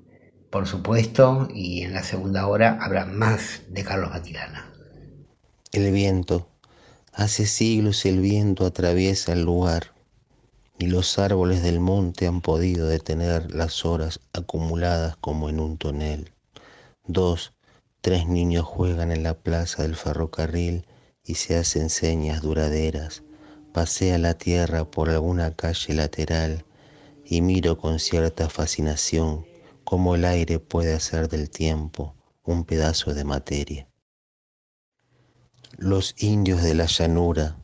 por 0.53 0.67
supuesto, 0.67 1.47
y 1.51 1.81
en 1.81 1.93
la 1.93 2.03
segunda 2.03 2.45
hora 2.45 2.77
habrá 2.79 3.05
más 3.05 3.63
de 3.69 3.83
Carlos 3.83 4.11
Batilana. 4.11 4.71
El 5.73 5.91
viento. 5.91 6.47
Hace 7.13 7.47
siglos 7.47 8.05
el 8.05 8.19
viento 8.19 8.67
atraviesa 8.67 9.33
el 9.33 9.41
lugar 9.41 9.95
y 10.77 10.85
los 10.85 11.17
árboles 11.17 11.63
del 11.63 11.79
monte 11.79 12.27
han 12.27 12.41
podido 12.41 12.87
detener 12.87 13.51
las 13.55 13.83
horas 13.83 14.19
acumuladas 14.33 15.17
como 15.17 15.49
en 15.49 15.59
un 15.59 15.79
tonel. 15.79 16.31
Dos, 17.07 17.53
tres 18.01 18.27
niños 18.27 18.65
juegan 18.65 19.11
en 19.11 19.23
la 19.23 19.33
plaza 19.33 19.81
del 19.81 19.95
ferrocarril 19.95 20.85
y 21.25 21.33
se 21.35 21.57
hacen 21.57 21.89
señas 21.89 22.43
duraderas. 22.43 23.23
Pasea 23.73 24.19
la 24.19 24.35
tierra 24.35 24.85
por 24.85 25.09
alguna 25.09 25.55
calle 25.55 25.95
lateral 25.95 26.65
y 27.25 27.41
miro 27.41 27.79
con 27.79 27.97
cierta 27.97 28.47
fascinación 28.47 29.47
cómo 29.83 30.13
el 30.13 30.25
aire 30.25 30.59
puede 30.59 30.93
hacer 30.93 31.29
del 31.29 31.49
tiempo 31.49 32.13
un 32.43 32.63
pedazo 32.63 33.15
de 33.15 33.23
materia. 33.23 33.87
Los 35.83 36.15
indios 36.17 36.63
de 36.63 36.75
la 36.75 36.85
llanura, 36.85 37.57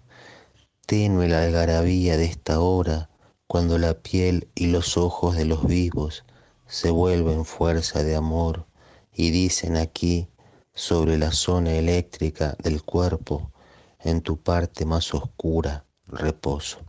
tenue 0.86 1.30
la 1.30 1.42
algarabía 1.42 2.18
de 2.18 2.26
esta 2.26 2.60
hora, 2.60 3.10
cuando 3.48 3.78
la 3.78 3.94
piel 3.94 4.50
y 4.56 4.68
los 4.68 4.98
ojos 4.98 5.38
de 5.38 5.46
los 5.46 5.66
vivos 5.66 6.26
se 6.68 6.92
vuelven 6.92 7.46
fuerza 7.46 8.04
de 8.04 8.18
amor 8.18 8.66
y 9.14 9.30
dicen 9.30 9.78
aquí, 9.78 10.28
sobre 10.74 11.18
la 11.18 11.32
zona 11.32 11.72
eléctrica 11.76 12.58
del 12.62 12.84
cuerpo, 12.84 13.54
en 14.02 14.20
tu 14.20 14.36
parte 14.36 14.84
más 14.84 15.14
oscura, 15.14 15.86
reposo. 16.06 16.80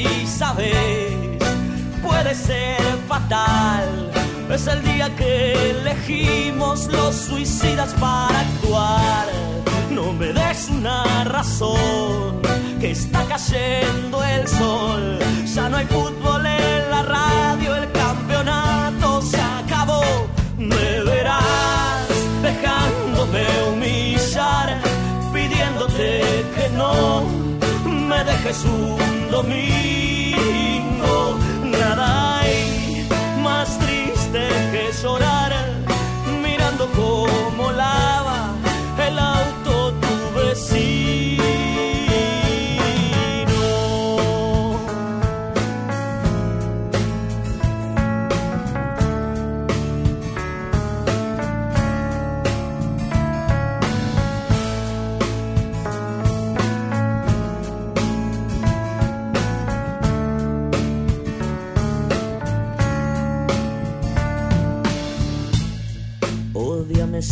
Si 0.00 0.26
sabes, 0.26 1.38
puede 2.02 2.34
ser 2.34 2.80
fatal. 3.08 4.10
Es 4.50 4.66
el 4.66 4.82
día 4.82 5.14
que 5.16 5.70
elegimos 5.70 6.86
los 6.88 7.14
suicidas 7.14 7.94
para 7.94 8.40
actuar. 8.40 9.26
No 9.90 10.12
me 10.12 10.32
des 10.32 10.68
una 10.70 11.24
razón, 11.24 12.40
que 12.80 12.90
está 12.92 13.24
cayendo 13.24 14.24
el 14.24 14.48
sol, 14.48 15.18
ya 15.54 15.68
no 15.68 15.76
hay 15.76 15.86
fútbol 15.86 16.46
en 16.46 16.90
la 16.90 17.02
radio, 17.02 17.74
el 17.74 17.90
campeonato 17.92 19.20
se 19.22 19.40
acabó, 19.40 20.02
me 20.56 21.02
verás 21.02 22.08
dejándome 22.42 23.44
humillar, 23.68 24.80
pidiéndote 25.32 26.22
que 26.54 26.68
no 26.76 27.59
viajes 28.42 28.64
un 28.64 29.30
domingo. 29.30 30.34
Nada 31.64 32.40
hay 32.40 33.06
más 33.42 33.78
triste 33.78 34.48
que 34.72 34.90
llorar 35.02 35.52
mirando 36.42 36.86
como 36.92 37.72
la 37.72 38.09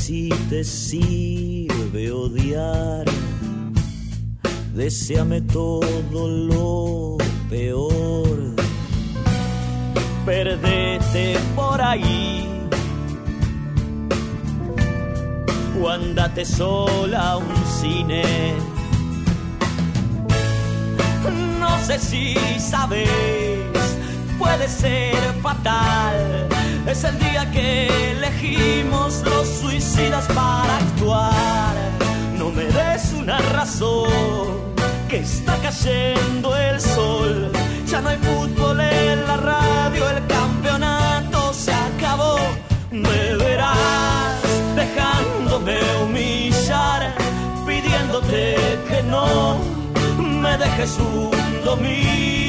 si 0.09 0.31
te 0.49 0.65
sirve 0.65 2.11
odiar. 2.11 3.05
Deseame 4.73 5.43
todo 5.43 6.23
lo 6.51 7.19
peor. 7.51 8.55
Perdete 10.25 11.37
por 11.55 11.83
ahí. 11.83 12.49
O 15.79 15.91
andate 15.91 16.43
sola 16.47 17.33
a 17.33 17.37
un 17.37 17.57
cine. 17.79 18.25
No 21.61 21.79
sé 21.85 21.99
si 21.99 22.35
sabes, 22.59 23.11
puede 24.39 24.69
ser 24.69 25.19
fatal 25.43 26.49
es 26.87 27.05
el 27.05 27.19
día 27.19 27.51
que 27.51 28.13
elegimos 28.13 29.23
los 29.25 29.49
suicidas 29.49 30.27
para 30.29 30.77
actuar. 30.79 31.75
No 32.37 32.51
me 32.51 32.65
des 32.65 33.13
una 33.13 33.39
razón, 33.39 34.09
que 35.09 35.19
está 35.19 35.57
cayendo 35.63 36.57
el 36.57 36.81
sol. 36.81 37.51
Ya 37.87 38.01
no 38.01 38.09
hay 38.11 38.19
fútbol 38.19 38.81
en 38.81 39.27
la 39.27 39.37
radio, 39.37 40.11
el 40.11 40.27
campeonato 40.27 41.53
se 41.53 41.73
acabó. 41.73 42.37
Me 42.91 43.37
verás 43.37 44.41
dejándome 44.77 45.79
humillar, 46.03 47.15
pidiéndote 47.67 48.57
que 48.89 49.03
no 49.05 49.59
me 50.19 50.57
dejes 50.59 50.99
un 50.99 51.31
domingo. 51.65 52.48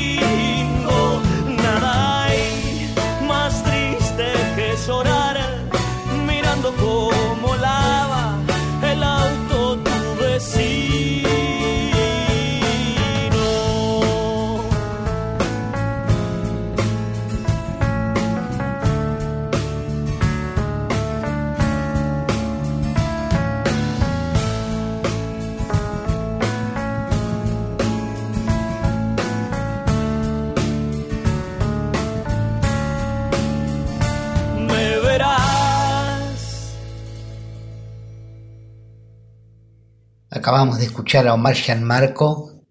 Acabamos 40.49 40.79
de 40.79 40.85
escuchar 40.85 41.27
a 41.27 41.35
Omar 41.35 41.55
Marco 41.81 42.65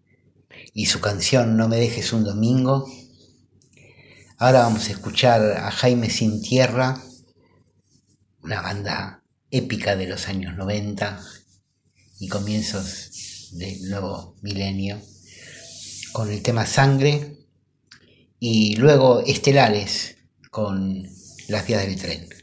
y 0.75 0.87
su 0.87 1.01
canción 1.01 1.57
No 1.57 1.69
me 1.69 1.77
dejes 1.77 2.13
un 2.13 2.25
domingo. 2.25 2.91
Ahora 4.37 4.63
vamos 4.63 4.89
a 4.89 4.91
escuchar 4.91 5.41
a 5.57 5.71
Jaime 5.71 6.11
Sin 6.11 6.43
Tierra, 6.43 7.01
una 8.43 8.63
banda 8.63 9.23
épica 9.53 9.95
de 9.95 10.09
los 10.09 10.27
años 10.27 10.57
90 10.57 11.21
y 12.19 12.27
comienzos 12.27 13.51
del 13.53 13.89
nuevo 13.89 14.35
milenio, 14.43 15.01
con 16.13 16.33
el 16.33 16.43
tema 16.43 16.67
Sangre 16.67 17.47
y 18.41 18.75
luego 18.75 19.21
Estelares 19.21 20.17
con 20.51 21.09
Las 21.47 21.65
vías 21.65 21.87
del 21.87 21.95
tren. 21.95 22.38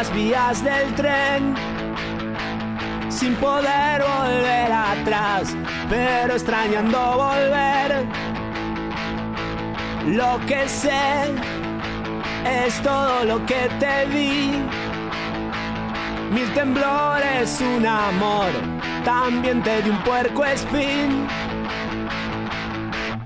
Las 0.00 0.14
vías 0.14 0.64
del 0.64 0.94
tren, 0.94 1.54
sin 3.10 3.34
poder 3.34 4.00
volver 4.00 4.72
atrás, 4.72 5.54
pero 5.90 6.32
extrañando 6.32 6.98
volver. 7.26 8.06
Lo 10.06 10.40
que 10.46 10.66
sé 10.70 11.34
es 12.64 12.80
todo 12.80 13.24
lo 13.26 13.44
que 13.44 13.68
te 13.78 14.06
di. 14.06 14.64
Mil 16.30 16.50
temblores, 16.54 17.60
un 17.60 17.84
amor, 17.86 18.50
también 19.04 19.62
te 19.62 19.82
di 19.82 19.90
un 19.90 20.02
puerco 20.02 20.46
espín. 20.46 21.26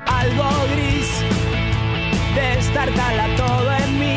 Algo 0.07 0.49
gris, 0.73 1.09
destartala 2.35 3.27
todo 3.37 3.73
en 3.85 3.99
mí. 4.01 4.14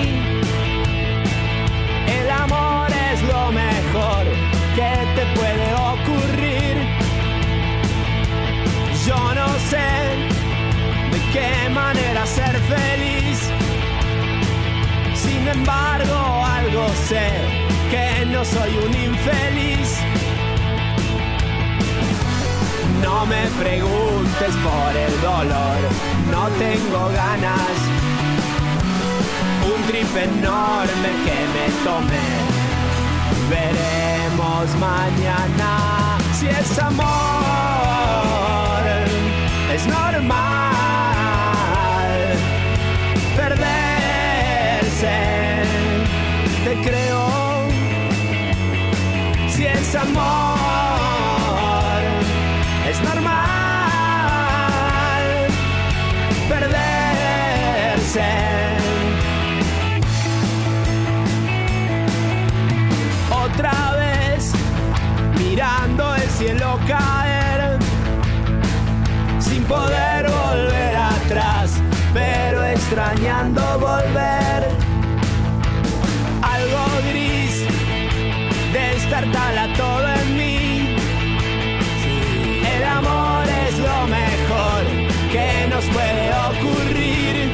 Qué 11.34 11.70
manera 11.70 12.26
ser 12.26 12.56
feliz. 12.74 13.40
Sin 15.16 15.48
embargo, 15.48 16.46
algo 16.46 16.88
sé 17.08 17.30
que 17.92 18.26
no 18.26 18.44
soy 18.46 18.72
un 18.86 18.94
infeliz. 18.94 19.98
No 23.02 23.26
me 23.26 23.46
preguntes 23.64 24.54
por 24.68 24.96
el 24.96 25.22
dolor, 25.22 25.80
no 26.32 26.48
tengo 26.66 27.10
ganas. 27.10 27.76
Un 29.74 29.82
trip 29.88 30.16
enorme 30.16 31.10
que 31.26 31.40
me 31.56 31.66
tomé. 31.84 32.28
Veremos 33.50 34.68
mañana 34.80 35.72
si 36.34 36.48
es 36.48 36.80
amor. 36.80 37.08
Es 39.74 39.86
normal 39.88 40.57
perderse. 43.38 45.16
Te 46.66 46.74
creo 46.82 47.68
si 49.50 49.66
es 49.66 49.96
amor. 49.96 50.67
Extrañando 73.38 73.62
volver. 73.80 74.62
Algo 76.42 76.84
gris, 77.10 77.66
destartala 78.74 79.74
todo 79.76 80.08
en 80.08 80.38
mí. 80.38 80.96
El 82.76 82.84
amor 82.84 83.46
es 83.68 83.78
lo 83.80 84.08
mejor 84.08 84.82
que 85.32 85.68
nos 85.70 85.86
puede 85.86 86.26
ocurrir. 86.50 87.54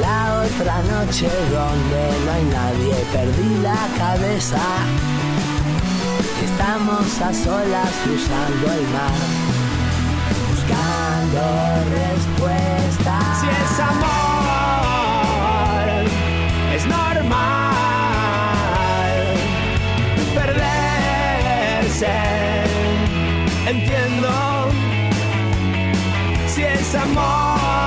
La 0.00 0.42
otra 0.44 0.82
noche 0.82 1.28
donde 1.50 2.02
no 2.24 2.32
hay 2.32 2.44
nadie 2.44 2.94
perdí 3.12 3.62
la 3.62 3.86
cabeza. 3.96 4.64
Estamos 6.44 7.20
a 7.20 7.32
solas 7.32 7.92
cruzando 8.04 8.72
el 8.72 8.82
mar, 8.88 9.18
buscando 10.50 11.40
respuestas. 11.90 12.77
Es 13.50 13.80
amor, 13.80 15.28
es 16.74 16.84
normal 16.86 17.38
perderse. 20.34 22.16
Entiendo 23.66 24.30
si 26.46 26.62
es 26.62 26.94
amor, 26.94 27.77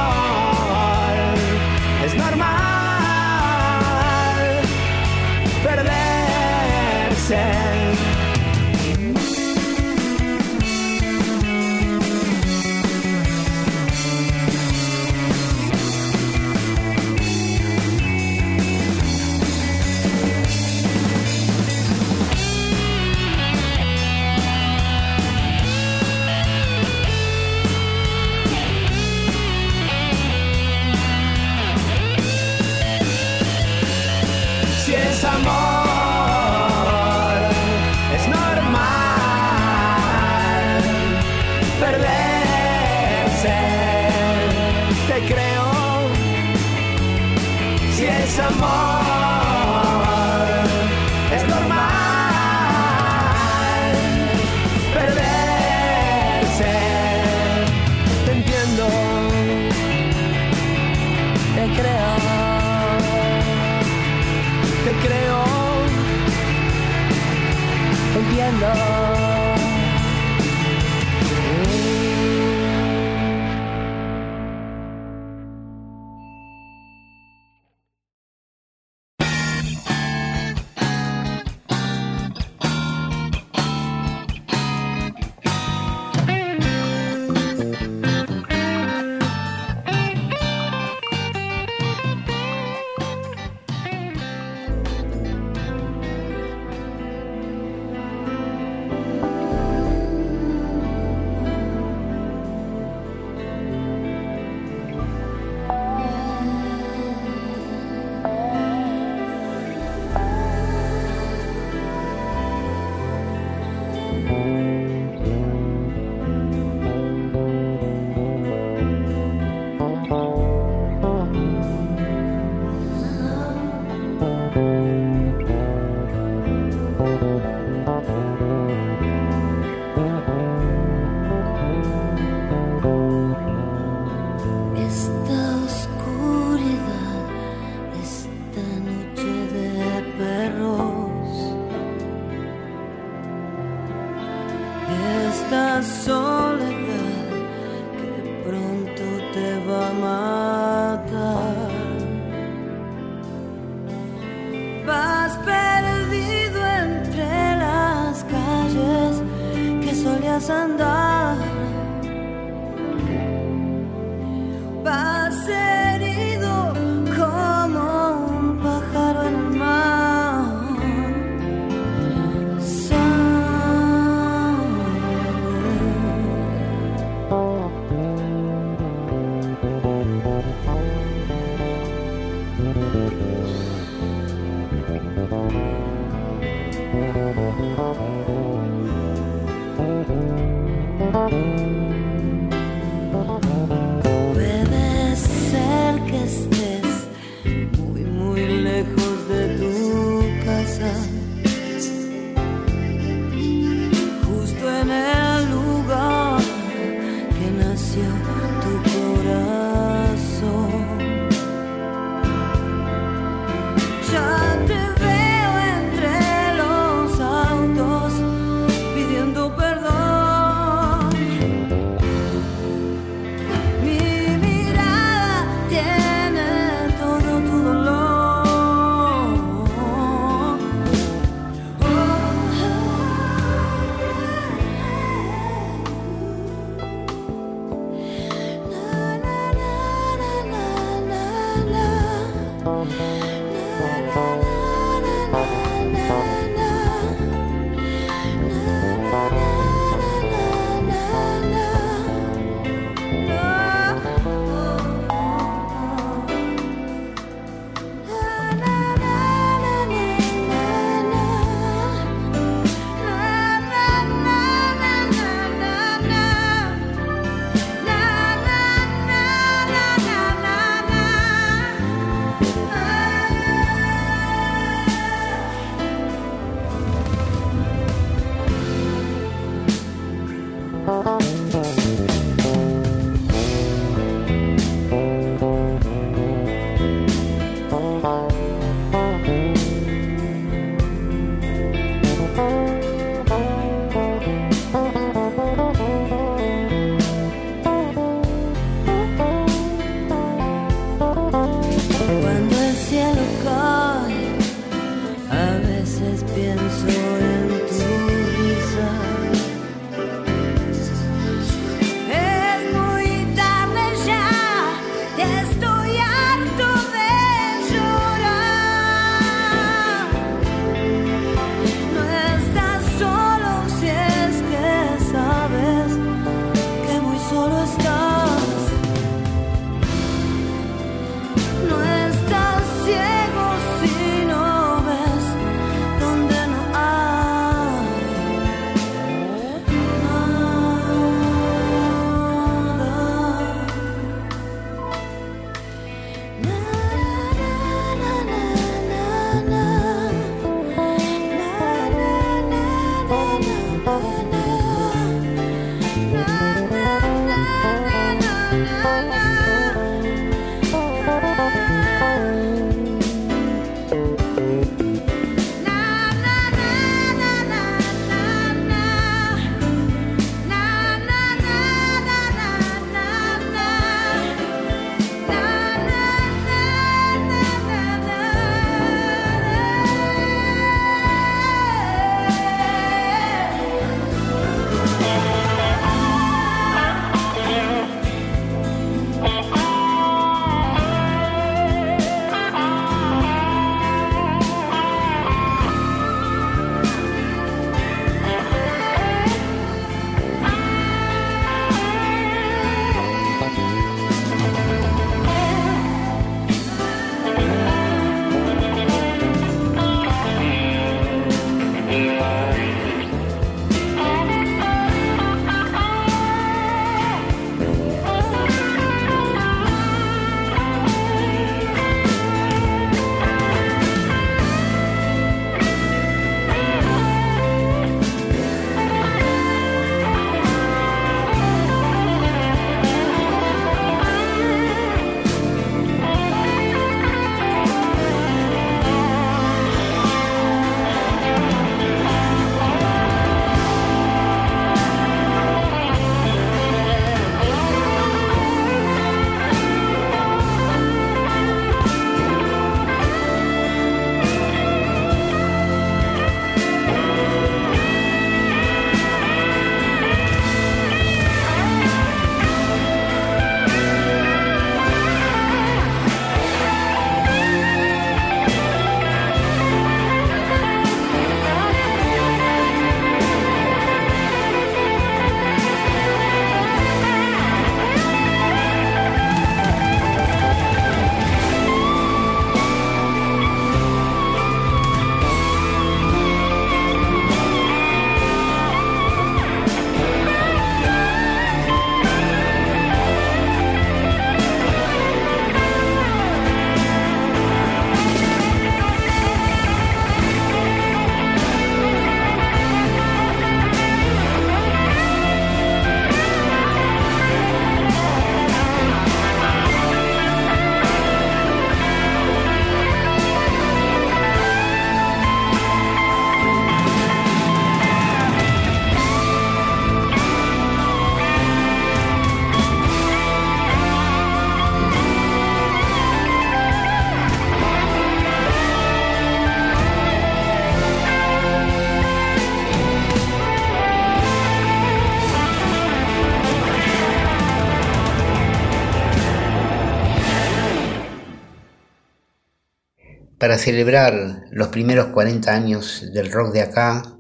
Para 543.42 543.58
celebrar 543.58 544.46
los 544.52 544.68
primeros 544.68 545.08
40 545.08 545.52
años 545.52 546.06
del 546.14 546.32
rock 546.32 546.54
de 546.54 546.62
acá, 546.62 547.18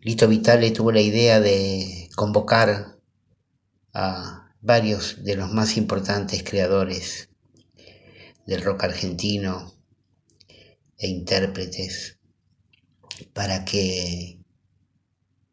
Lito 0.00 0.28
Vitale 0.28 0.70
tuvo 0.70 0.92
la 0.92 1.02
idea 1.02 1.40
de 1.40 2.08
convocar 2.16 2.96
a 3.92 4.54
varios 4.62 5.22
de 5.24 5.36
los 5.36 5.52
más 5.52 5.76
importantes 5.76 6.42
creadores 6.42 7.28
del 8.46 8.62
rock 8.62 8.84
argentino 8.84 9.74
e 10.96 11.06
intérpretes 11.06 12.18
para 13.34 13.66
que 13.66 14.40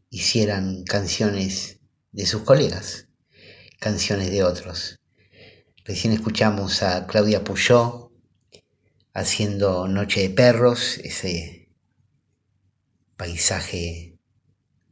hicieran 0.09 0.85
canciones 0.85 1.81
de 2.13 2.25
sus 2.25 2.43
colegas, 2.43 3.09
canciones 3.81 4.31
de 4.31 4.45
otros. 4.45 5.01
Recién 5.83 6.13
escuchamos 6.13 6.83
a 6.83 7.05
Claudia 7.05 7.43
Puyó 7.43 8.02
haciendo 9.13 9.87
Noche 9.87 10.21
de 10.21 10.29
Perros, 10.31 10.97
ese 11.03 11.69
paisaje 13.15 14.17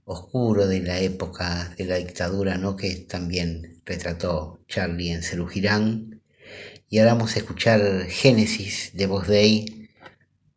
oscuro 0.05 0.67
de 0.67 0.82
la 0.82 0.99
época 0.99 1.74
de 1.78 1.86
la 1.86 1.95
dictadura, 1.95 2.57
¿no? 2.57 2.76
que 2.76 2.95
también 2.95 3.82
retrató 3.86 4.59
Charlie 4.67 5.11
en 5.11 5.24
Cerugirán. 5.24 6.22
Y 6.89 6.99
ahora 6.99 7.13
vamos 7.13 7.36
a 7.36 7.39
escuchar 7.39 8.05
Génesis 8.07 8.91
de 8.93 9.07
Voz 9.07 9.28
Day 9.28 9.89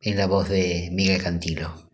en 0.01 0.17
la 0.17 0.27
voz 0.27 0.49
de 0.49 0.91
Miguel 0.93 1.23
Cantilo. 1.23 1.91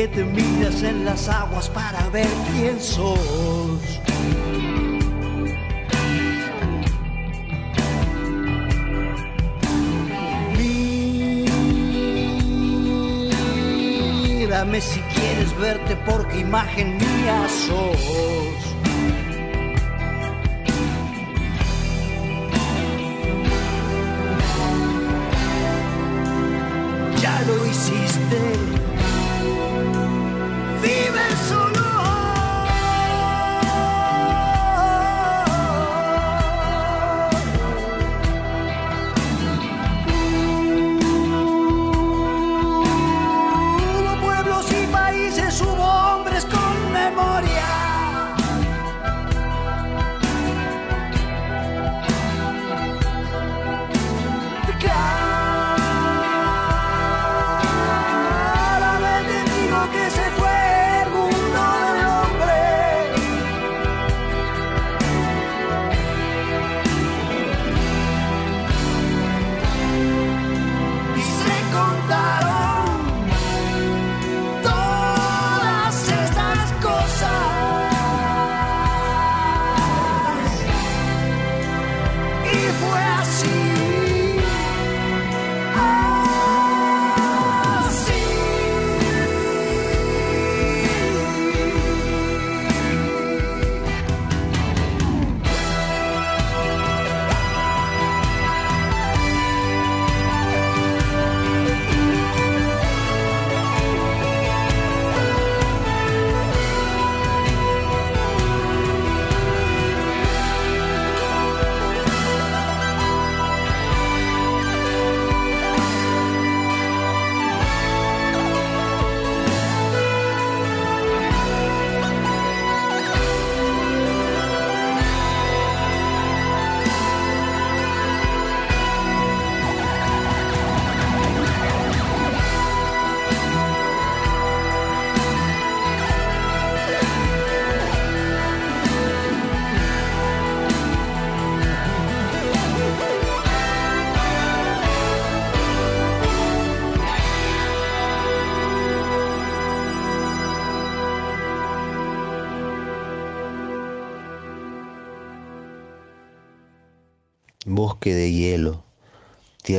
Que 0.00 0.08
te 0.08 0.24
miras 0.24 0.82
en 0.82 1.04
las 1.04 1.28
aguas 1.28 1.68
para 1.68 2.08
ver 2.08 2.26
quién 2.54 2.80
sos. 2.80 3.18
Mírame 14.38 14.80
si 14.80 15.00
quieres 15.00 15.58
verte 15.58 15.96
porque 16.06 16.38
imagen 16.38 16.96
mía 16.96 17.46
sos. 17.66 18.69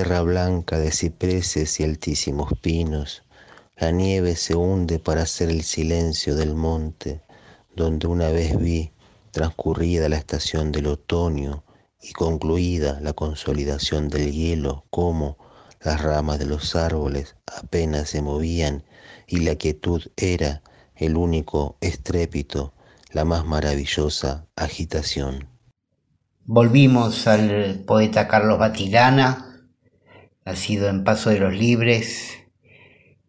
Tierra 0.01 0.23
blanca 0.23 0.79
de 0.79 0.91
cipreses 0.91 1.79
y 1.79 1.83
altísimos 1.83 2.53
pinos. 2.59 3.21
La 3.77 3.91
nieve 3.91 4.35
se 4.35 4.55
hunde 4.55 4.97
para 4.97 5.21
hacer 5.21 5.51
el 5.51 5.61
silencio 5.61 6.35
del 6.35 6.55
monte, 6.55 7.21
donde 7.75 8.07
una 8.07 8.29
vez 8.29 8.57
vi, 8.57 8.93
transcurrida 9.29 10.09
la 10.09 10.17
estación 10.17 10.71
del 10.71 10.87
otoño 10.87 11.63
y 12.01 12.13
concluida 12.13 12.99
la 12.99 13.13
consolidación 13.13 14.09
del 14.09 14.31
hielo, 14.31 14.85
como 14.89 15.37
las 15.79 16.01
ramas 16.01 16.39
de 16.39 16.47
los 16.47 16.75
árboles 16.75 17.35
apenas 17.45 18.09
se 18.09 18.23
movían 18.23 18.83
y 19.27 19.41
la 19.41 19.53
quietud 19.53 20.01
era 20.17 20.63
el 20.95 21.15
único 21.15 21.77
estrépito, 21.79 22.73
la 23.11 23.23
más 23.23 23.45
maravillosa 23.45 24.47
agitación. 24.55 25.47
Volvimos 26.45 27.27
al 27.27 27.83
poeta 27.85 28.27
Carlos 28.27 28.57
Batilana, 28.57 29.50
nacido 30.45 30.89
en 30.89 31.03
Paso 31.03 31.29
de 31.29 31.39
los 31.39 31.53
Libres, 31.53 32.39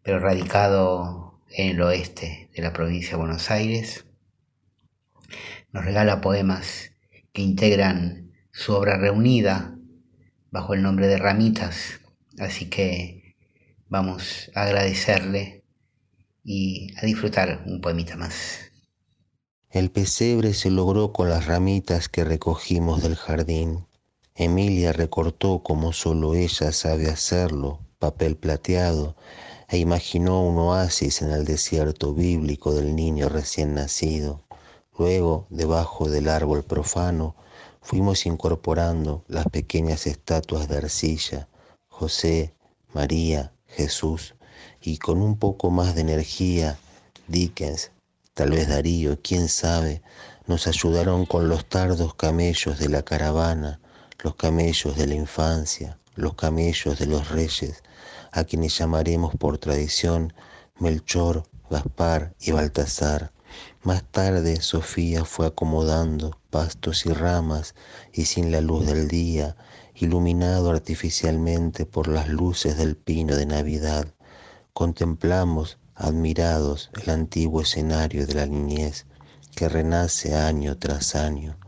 pero 0.02 0.18
radicado 0.18 1.40
en 1.50 1.70
el 1.70 1.82
oeste 1.82 2.50
de 2.54 2.62
la 2.62 2.72
provincia 2.72 3.12
de 3.12 3.16
Buenos 3.16 3.50
Aires. 3.50 4.06
Nos 5.72 5.84
regala 5.84 6.20
poemas 6.20 6.92
que 7.32 7.42
integran 7.42 8.32
su 8.52 8.74
obra 8.74 8.98
reunida 8.98 9.76
bajo 10.50 10.74
el 10.74 10.82
nombre 10.82 11.06
de 11.06 11.16
Ramitas, 11.16 12.00
así 12.38 12.68
que 12.68 13.36
vamos 13.88 14.50
a 14.54 14.62
agradecerle 14.62 15.64
y 16.44 16.94
a 16.98 17.06
disfrutar 17.06 17.62
un 17.66 17.80
poemita 17.80 18.16
más. 18.16 18.72
El 19.70 19.90
pesebre 19.90 20.52
se 20.52 20.70
logró 20.70 21.12
con 21.12 21.30
las 21.30 21.46
ramitas 21.46 22.08
que 22.08 22.24
recogimos 22.24 23.02
del 23.02 23.16
jardín. 23.16 23.86
Emilia 24.34 24.94
recortó 24.94 25.62
como 25.62 25.92
solo 25.92 26.34
ella 26.34 26.72
sabe 26.72 27.10
hacerlo, 27.10 27.80
papel 27.98 28.36
plateado, 28.36 29.14
e 29.68 29.76
imaginó 29.76 30.42
un 30.42 30.58
oasis 30.58 31.20
en 31.20 31.30
el 31.32 31.44
desierto 31.44 32.14
bíblico 32.14 32.72
del 32.74 32.96
niño 32.96 33.28
recién 33.28 33.74
nacido. 33.74 34.42
Luego, 34.98 35.46
debajo 35.50 36.08
del 36.08 36.28
árbol 36.28 36.62
profano, 36.62 37.36
fuimos 37.82 38.24
incorporando 38.24 39.22
las 39.28 39.46
pequeñas 39.46 40.06
estatuas 40.06 40.66
de 40.66 40.78
arcilla, 40.78 41.48
José, 41.88 42.54
María, 42.94 43.52
Jesús, 43.66 44.34
y 44.80 44.96
con 44.96 45.20
un 45.20 45.38
poco 45.38 45.70
más 45.70 45.94
de 45.94 46.00
energía, 46.00 46.78
Dickens, 47.28 47.90
tal 48.32 48.50
vez 48.50 48.68
Darío, 48.68 49.18
quién 49.22 49.48
sabe, 49.48 50.00
nos 50.46 50.66
ayudaron 50.66 51.26
con 51.26 51.48
los 51.48 51.66
tardos 51.66 52.14
camellos 52.14 52.78
de 52.78 52.88
la 52.88 53.02
caravana, 53.02 53.80
los 54.22 54.36
camellos 54.36 54.96
de 54.96 55.08
la 55.08 55.14
infancia, 55.14 55.98
los 56.14 56.34
camellos 56.34 56.98
de 56.98 57.06
los 57.06 57.28
reyes, 57.30 57.82
a 58.30 58.44
quienes 58.44 58.78
llamaremos 58.78 59.34
por 59.34 59.58
tradición 59.58 60.32
Melchor, 60.78 61.42
Gaspar 61.68 62.32
y 62.38 62.52
Baltasar. 62.52 63.32
Más 63.82 64.04
tarde 64.04 64.60
Sofía 64.60 65.24
fue 65.24 65.48
acomodando 65.48 66.38
pastos 66.50 67.04
y 67.04 67.12
ramas 67.12 67.74
y 68.12 68.26
sin 68.26 68.52
la 68.52 68.60
luz 68.60 68.86
del 68.86 69.08
día, 69.08 69.56
iluminado 69.96 70.70
artificialmente 70.70 71.84
por 71.84 72.06
las 72.06 72.28
luces 72.28 72.76
del 72.76 72.96
pino 72.96 73.34
de 73.34 73.46
Navidad, 73.46 74.06
contemplamos 74.72 75.78
admirados 75.96 76.90
el 77.02 77.10
antiguo 77.10 77.60
escenario 77.60 78.26
de 78.26 78.34
la 78.34 78.46
niñez 78.46 79.06
que 79.56 79.68
renace 79.68 80.36
año 80.36 80.78
tras 80.78 81.16
año, 81.16 81.58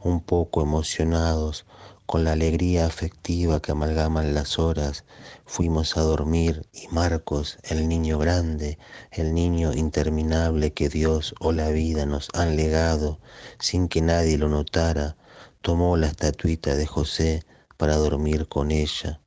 un 0.00 0.20
poco 0.20 0.62
emocionados 0.62 1.66
con 2.06 2.24
la 2.24 2.32
alegría 2.32 2.86
afectiva 2.86 3.60
que 3.60 3.72
amalgaman 3.72 4.34
las 4.34 4.58
horas, 4.58 5.04
fuimos 5.46 5.96
a 5.96 6.02
dormir 6.02 6.66
y 6.72 6.86
Marcos, 6.88 7.58
el 7.62 7.88
niño 7.88 8.18
grande, 8.18 8.78
el 9.10 9.34
niño 9.34 9.72
interminable 9.72 10.72
que 10.72 10.88
Dios 10.88 11.34
o 11.40 11.52
la 11.52 11.70
vida 11.70 12.06
nos 12.06 12.28
han 12.34 12.56
legado, 12.56 13.20
sin 13.58 13.88
que 13.88 14.02
nadie 14.02 14.38
lo 14.38 14.48
notara, 14.48 15.16
tomó 15.62 15.96
la 15.96 16.08
estatuita 16.08 16.74
de 16.74 16.86
José 16.86 17.42
para 17.76 17.96
dormir 17.96 18.48
con 18.48 18.70
ella. 18.70 19.20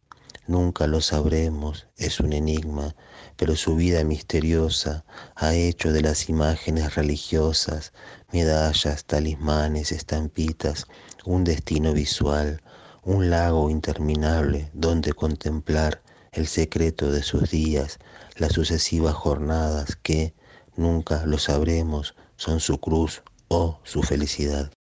Nunca 0.47 0.87
lo 0.87 1.01
sabremos, 1.01 1.87
es 1.97 2.21
un 2.21 2.31
enigma, 2.31 2.95
pero 3.35 3.57
su 3.57 3.75
vida 3.75 4.03
misteriosa 4.05 5.03
ha 5.35 5.53
hecho 5.53 5.91
de 5.91 6.01
las 6.01 6.29
imágenes 6.29 6.95
religiosas, 6.95 7.91
medallas, 8.31 9.03
talismanes, 9.03 9.91
estampitas, 9.91 10.85
un 11.25 11.43
destino 11.43 11.91
visual, 11.91 12.61
un 13.07 13.29
lago 13.29 13.69
interminable 13.69 14.69
donde 14.73 15.13
contemplar 15.13 16.01
el 16.34 16.45
secreto 16.45 17.09
de 17.09 17.23
sus 17.23 17.49
días, 17.49 17.99
las 18.35 18.51
sucesivas 18.51 19.15
jornadas 19.15 19.95
que, 19.95 20.34
nunca 20.75 21.25
lo 21.25 21.38
sabremos, 21.38 22.15
son 22.35 22.59
su 22.59 22.79
cruz 22.79 23.23
o 23.47 23.79
su 23.84 24.03
felicidad. 24.03 24.73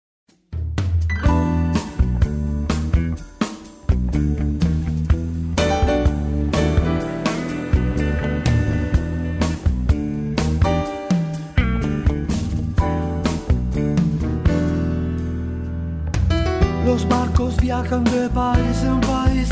Viajan 17.81 18.03
de 18.05 18.29
país 18.29 18.83
en 18.83 19.01
país, 19.01 19.49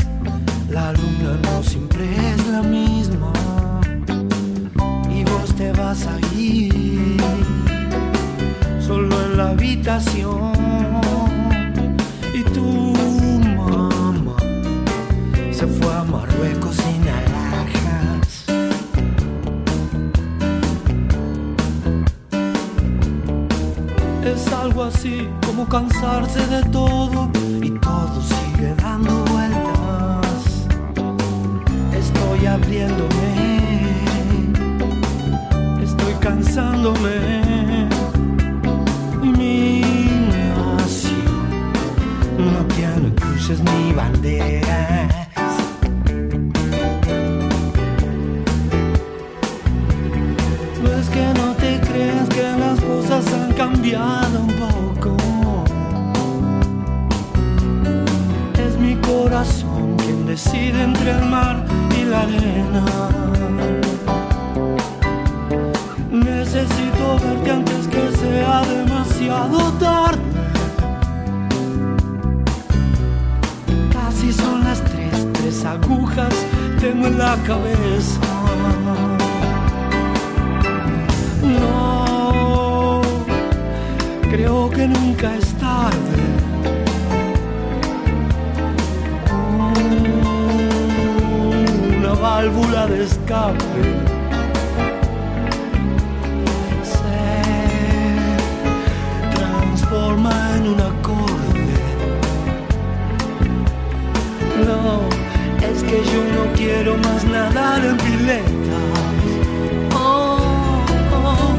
la 0.70 0.92
luna 0.92 1.32
no 1.42 1.62
siempre 1.62 2.04
es 2.30 2.46
la 2.48 2.62
misma. 2.62 3.32
Y 5.10 5.24
vos 5.24 5.54
te 5.56 5.70
vas 5.72 6.06
a 6.06 6.16
ir 6.36 7.20
solo 8.80 9.14
en 9.26 9.36
la 9.36 9.50
habitación. 9.50 10.52
Y 12.32 12.42
tu 12.54 12.64
mamá 13.58 14.36
se 15.52 15.66
fue 15.66 15.92
a 15.92 16.04
Marruecos 16.04 16.76
sin 16.76 17.02
alhajas. 17.20 18.44
Es 24.24 24.52
algo 24.52 24.84
así 24.84 25.28
como 25.46 25.68
cansarse 25.68 26.46
de 26.46 26.62
todo 26.70 26.84
todo 27.34 27.53
sigue 28.64 28.74
dando 28.76 29.24
vueltas. 29.24 30.66
Estoy 31.92 32.46
abriéndome, 32.46 33.90
estoy 35.82 36.14
cansándome. 36.20 37.88
Mi 39.22 39.80
nación 40.30 41.50
no 42.38 42.64
tiene 42.74 43.14
cruces 43.14 43.60
ni 43.60 43.92
banderas. 43.92 45.12
No 50.82 50.90
decide 60.34 60.82
entre 60.82 61.12
el 61.12 61.24
mar 61.26 61.64
y 61.96 62.04
la 62.06 62.22
arena. 62.22 62.84
Necesito 66.10 67.04
verte 67.22 67.50
antes 67.52 67.86
que 67.86 68.04
sea 68.20 68.62
demasiado 68.62 69.58
tarde. 69.74 70.22
Casi 73.92 74.32
son 74.32 74.64
las 74.64 74.80
tres, 74.90 75.16
tres 75.34 75.64
agujas 75.64 76.34
tengo 76.80 77.06
en 77.06 77.16
la 77.16 77.36
cabeza. 77.46 78.20
No, 81.60 83.02
creo 84.32 84.68
que 84.70 84.88
nunca 84.88 85.36
es 85.36 85.46
tarde 85.54 86.23
válvula 92.20 92.86
de 92.86 93.04
escape. 93.04 93.64
Se 96.94 97.20
transforma 99.34 100.32
en 100.56 100.68
un 100.68 100.80
acorde. 100.80 101.78
No, 104.66 105.08
es 105.68 105.82
que 105.82 105.98
yo 106.12 106.20
no 106.36 106.52
quiero 106.56 106.96
más 106.98 107.24
nadar 107.24 107.84
en 107.84 107.96
piletas. 107.96 108.84
Oh, 109.94 110.38
oh, 111.12 111.56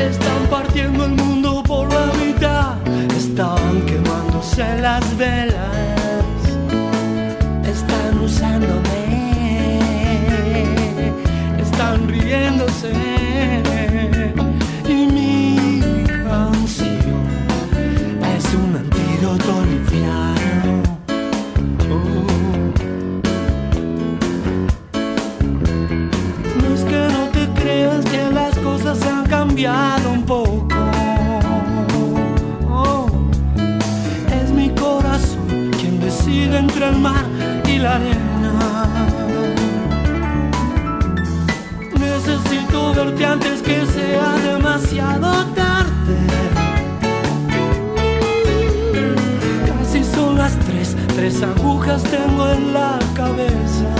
están 0.00 0.46
partiendo 0.50 1.04
el 1.04 1.12
mundo 1.12 1.62
por 1.62 1.92
la 1.92 2.06
mitad, 2.24 2.74
están 3.16 3.82
quemándose 3.86 4.80
las 4.80 5.16
velas 5.16 5.86
están 7.76 8.18
riéndose 8.18 9.05
y 12.14 13.85
en 52.56 52.72
la 52.72 52.98
cabeza. 53.14 53.94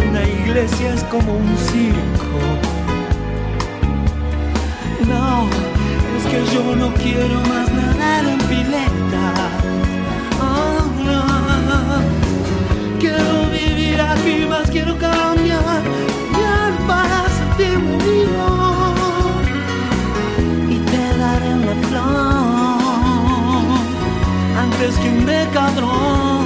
Una 0.10 0.24
iglesia 0.24 0.94
es 0.94 1.04
como 1.06 1.34
un 1.38 1.58
quiero 7.04 7.40
más 7.50 7.70
nadar 7.72 8.26
en 8.26 8.40
pileta. 8.50 9.28
Oh, 10.40 10.86
no. 11.06 11.22
Quiero 13.00 13.36
vivir 13.52 14.00
aquí, 14.02 14.46
más 14.50 14.70
quiero 14.72 14.98
cambiar. 14.98 15.82
Ya 16.40 16.58
para 16.88 17.20
sentirme 17.38 17.98
vivo. 18.08 18.50
Y 20.70 20.78
te 20.92 21.04
daré 21.18 21.50
una 21.62 21.76
flor 21.88 22.04
antes 24.64 24.96
que 25.00 25.10
un 25.10 25.26
decadrón. 25.26 26.44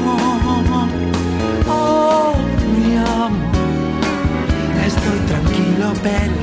Oh, 1.69 2.33
mi 2.75 2.95
amor, 2.97 3.31
estoy 4.85 5.19
tranquilo, 5.27 5.93
perdido. 6.01 6.36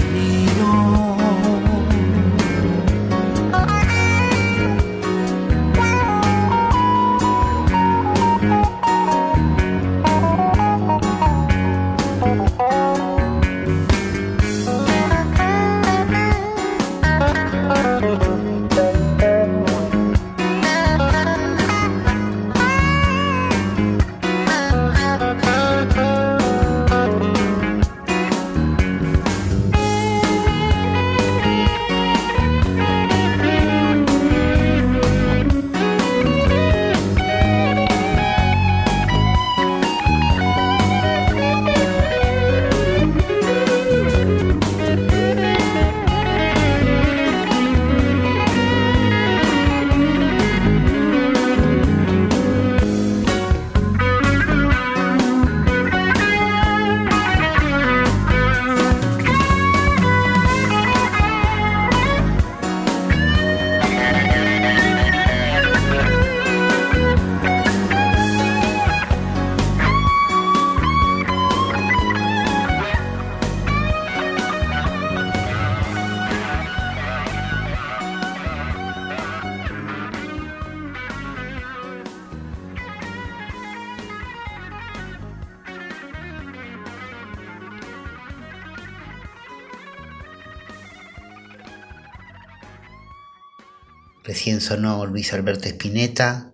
Sonó 94.74 95.06
Luis 95.06 95.32
Alberto 95.32 95.68
Spinetta 95.68 96.52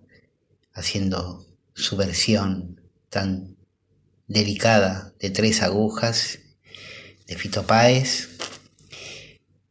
haciendo 0.73 1.43
su 1.73 1.97
versión 1.97 2.79
tan 3.09 3.57
delicada 4.27 5.11
de 5.19 5.31
tres 5.31 5.63
agujas 5.63 6.37
de 7.25 7.35
Fito 7.35 7.65
Páez. 7.65 8.29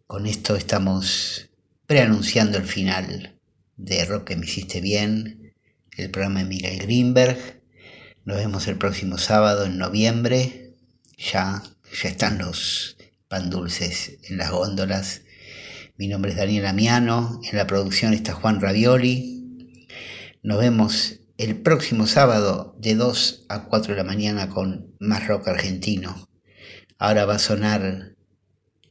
Con 0.09 0.27
esto 0.27 0.57
estamos 0.57 1.49
preanunciando 1.87 2.59
el 2.59 2.65
final 2.65 3.39
de 3.77 4.05
Rock 4.05 4.25
que 4.25 4.37
me 4.37 4.47
hiciste 4.47 4.81
bien, 4.81 5.55
el 5.97 6.11
programa 6.11 6.41
de 6.41 6.47
Miguel 6.47 6.81
Greenberg. 6.81 7.63
Nos 8.25 8.39
vemos 8.39 8.67
el 8.67 8.79
próximo 8.79 9.17
sábado 9.19 9.65
en 9.65 9.79
noviembre. 9.79 10.75
Ya, 11.17 11.63
ya 12.03 12.09
están 12.09 12.39
los 12.39 12.97
pan 13.29 13.49
dulces 13.49 14.19
en 14.25 14.39
las 14.39 14.51
góndolas. 14.51 15.23
Mi 16.01 16.09
nombre 16.09 16.31
es 16.31 16.39
Daniel 16.39 16.65
Amiano, 16.65 17.43
en 17.43 17.59
la 17.59 17.67
producción 17.67 18.15
está 18.15 18.33
Juan 18.33 18.59
Ravioli. 18.59 19.77
Nos 20.43 20.59
vemos 20.59 21.21
el 21.37 21.61
próximo 21.61 22.07
sábado 22.07 22.75
de 22.79 22.95
2 22.95 23.45
a 23.51 23.65
4 23.67 23.93
de 23.93 23.99
la 23.99 24.05
mañana 24.09 24.49
con 24.49 24.97
más 24.99 25.27
rock 25.27 25.49
argentino. 25.49 26.27
Ahora 26.97 27.27
va 27.27 27.35
a 27.35 27.39
sonar 27.39 28.15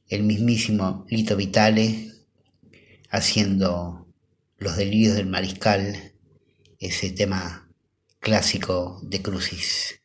el 0.08 0.22
mismísimo 0.22 1.08
Lito 1.10 1.36
Vitale 1.36 2.12
haciendo 3.10 4.08
Los 4.60 4.78
delirios 4.78 5.16
del 5.16 5.26
mariscal, 5.26 6.14
ese 6.78 7.10
tema 7.10 7.72
clásico 8.20 9.00
de 9.02 9.24
Crucis. 9.24 9.99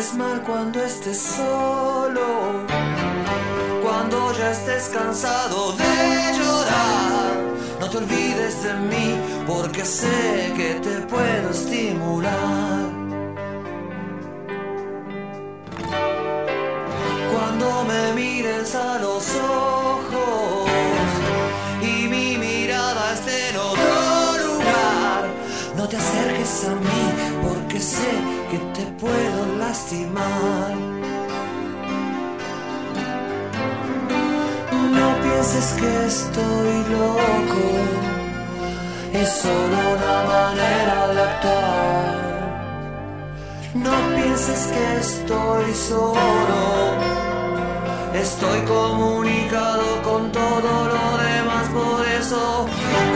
Estés 0.00 0.16
mal, 0.16 0.42
cuando 0.44 0.82
estés 0.82 1.18
solo, 1.20 2.64
cuando 3.82 4.32
ya 4.32 4.50
estés 4.50 4.88
cansado 4.88 5.72
de 5.72 6.38
llorar, 6.38 7.36
no 7.78 7.90
te 7.90 7.98
olvides 7.98 8.62
de 8.62 8.74
mí 8.90 9.44
porque 9.46 9.84
sé 9.84 10.54
que 10.56 10.80
te 10.80 11.02
puedo 11.02 11.50
estimular. 11.50 12.69
Loco, 37.00 37.64
es 39.12 39.28
solo 39.44 39.76
una 39.96 40.16
manera 40.34 40.98
de 41.14 41.20
actuar. 41.28 42.30
No 43.74 43.94
pienses 44.16 44.62
que 44.74 44.86
estoy 45.06 45.66
solo, 45.88 46.62
estoy 48.14 48.60
comunicado 48.76 49.86
con 50.02 50.32
todo 50.32 50.72
lo 50.94 51.06
demás, 51.26 51.64
por 51.80 52.02
eso 52.20 52.66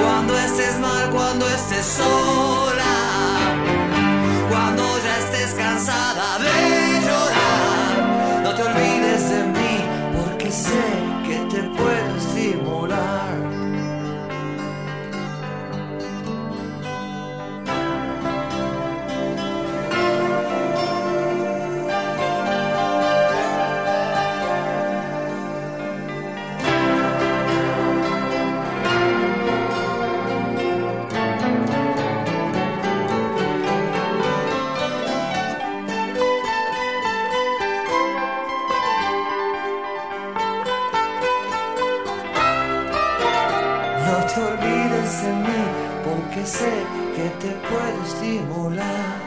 cuando 0.02 0.32
estés 0.46 0.78
mal, 0.78 1.10
cuando 1.10 1.44
estés 1.58 1.86
sola, 2.00 2.94
cuando 4.50 4.82
ya 5.04 5.14
estés 5.24 5.50
cansada 5.54 6.28
de 6.44 6.56
llorar, 7.06 8.42
no 8.44 8.50
te 8.56 8.62
olvides 8.62 9.22
de 9.32 9.40
mí, 9.56 9.74
porque 10.16 10.50
sé 10.50 11.13
que 47.14 47.28
te 47.40 47.50
puedo 47.68 48.02
estimular. 48.04 49.23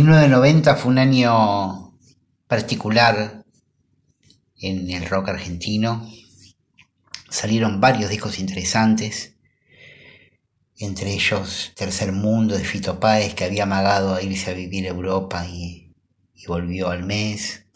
...1990 0.00 0.76
fue 0.76 0.92
un 0.92 0.98
año 0.98 1.92
particular 2.46 3.44
en 4.56 4.90
el 4.90 5.06
rock 5.06 5.28
argentino. 5.28 6.10
Salieron 7.28 7.82
varios 7.82 8.08
discos 8.08 8.38
interesantes, 8.38 9.34
entre 10.78 11.12
ellos 11.12 11.72
Tercer 11.76 12.12
Mundo 12.12 12.56
de 12.56 12.64
Fito 12.64 12.98
Páez, 12.98 13.34
que 13.34 13.44
había 13.44 13.64
amagado 13.64 14.14
a 14.14 14.22
irse 14.22 14.50
a 14.50 14.54
vivir 14.54 14.86
a 14.86 14.90
Europa 14.90 15.46
y, 15.46 15.92
y 16.34 16.46
volvió 16.46 16.88
al 16.88 17.02
mes. 17.02 17.66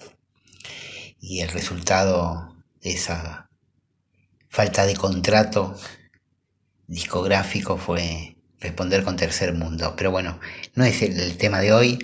Y 1.21 1.41
el 1.41 1.51
resultado 1.51 2.57
de 2.81 2.93
esa 2.93 3.51
falta 4.49 4.87
de 4.87 4.97
contrato 4.97 5.77
discográfico 6.87 7.77
fue 7.77 8.34
responder 8.65 9.05
con 9.05 9.17
Tercer 9.17 9.53
Mundo. 9.53 9.95
Pero 9.95 10.11
bueno, 10.11 10.41
no 10.75 10.85
es 10.85 11.03
el, 11.03 11.37
tema 11.37 11.61
de 11.61 11.73
hoy. 11.73 11.99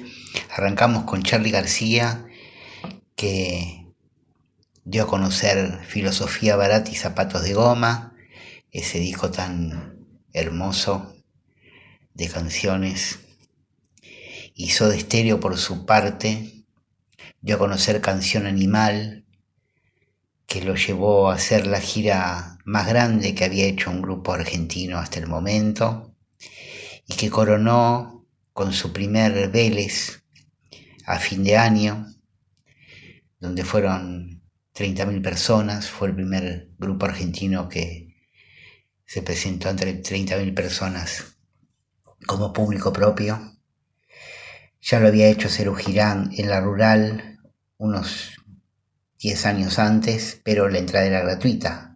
Arrancamos 0.50 1.04
con 1.04 1.22
Charlie 1.22 1.50
García, 1.50 2.26
que 3.16 3.86
dio 4.84 5.04
a 5.04 5.06
conocer 5.06 5.80
Filosofía 5.86 6.56
Barata 6.56 6.90
y 6.90 6.96
Zapatos 6.96 7.42
de 7.42 7.54
Goma, 7.54 8.14
ese 8.70 8.98
disco 8.98 9.30
tan 9.30 10.06
hermoso 10.34 11.16
de 12.12 12.28
canciones. 12.28 13.20
Hizo 14.54 14.90
de 14.90 14.98
estéreo 14.98 15.40
por 15.40 15.56
su 15.56 15.86
parte, 15.86 16.66
dio 17.40 17.56
a 17.56 17.58
conocer 17.58 18.02
Canción 18.02 18.46
Animal, 18.46 19.24
que 20.46 20.62
lo 20.62 20.74
llevó 20.74 21.30
a 21.30 21.36
hacer 21.36 21.66
la 21.66 21.80
gira 21.80 22.58
más 22.66 22.86
grande 22.86 23.34
que 23.34 23.44
había 23.44 23.64
hecho 23.64 23.90
un 23.90 24.02
grupo 24.02 24.34
argentino 24.34 24.98
hasta 24.98 25.20
el 25.20 25.26
momento 25.26 26.09
y 27.10 27.16
que 27.16 27.28
coronó 27.28 28.28
con 28.52 28.72
su 28.72 28.92
primer 28.92 29.50
Vélez 29.50 30.22
a 31.06 31.18
fin 31.18 31.42
de 31.42 31.56
año, 31.56 32.06
donde 33.40 33.64
fueron 33.64 34.42
30.000 34.74 35.20
personas, 35.20 35.88
fue 35.88 36.08
el 36.08 36.14
primer 36.14 36.70
grupo 36.78 37.06
argentino 37.06 37.68
que 37.68 38.14
se 39.04 39.22
presentó 39.22 39.68
entre 39.68 40.00
30.000 40.00 40.54
personas 40.54 41.36
como 42.26 42.52
público 42.52 42.92
propio. 42.92 43.56
Ya 44.80 45.00
lo 45.00 45.08
había 45.08 45.28
hecho 45.28 45.48
Cerú 45.48 45.74
Girán 45.74 46.30
en 46.36 46.48
la 46.48 46.60
rural 46.60 47.40
unos 47.76 48.36
10 49.18 49.46
años 49.46 49.78
antes, 49.80 50.40
pero 50.44 50.68
la 50.68 50.78
entrada 50.78 51.06
era 51.06 51.22
gratuita. 51.22 51.89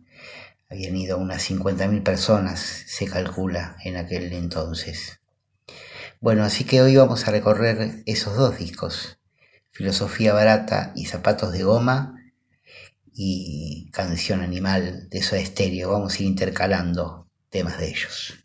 Habían 0.75 0.97
ido 0.97 1.19
unas 1.19 1.49
50.000 1.49 2.03
personas, 2.03 2.59
se 2.59 3.07
calcula, 3.07 3.77
en 3.85 3.97
aquel 3.97 4.33
entonces. 4.33 5.21
Bueno, 6.19 6.43
así 6.43 6.65
que 6.65 6.83
hoy 6.83 6.97
vamos 6.97 7.29
a 7.29 7.31
recorrer 7.31 8.03
esos 8.07 8.37
dos 8.37 8.59
discos, 8.59 9.21
Filosofía 9.71 10.35
Barata 10.35 10.93
y 10.97 11.05
Zapatos 11.05 11.53
de 11.53 11.63
Goma 11.63 12.21
y 13.13 13.89
Canción 13.93 14.41
Animal 14.41 15.09
de 15.11 15.23
Soda 15.23 15.41
Estéreo. 15.41 15.93
Vamos 15.93 16.15
a 16.15 16.23
ir 16.25 16.29
intercalando 16.29 17.29
temas 17.51 17.79
de 17.79 17.91
ellos. 17.91 18.44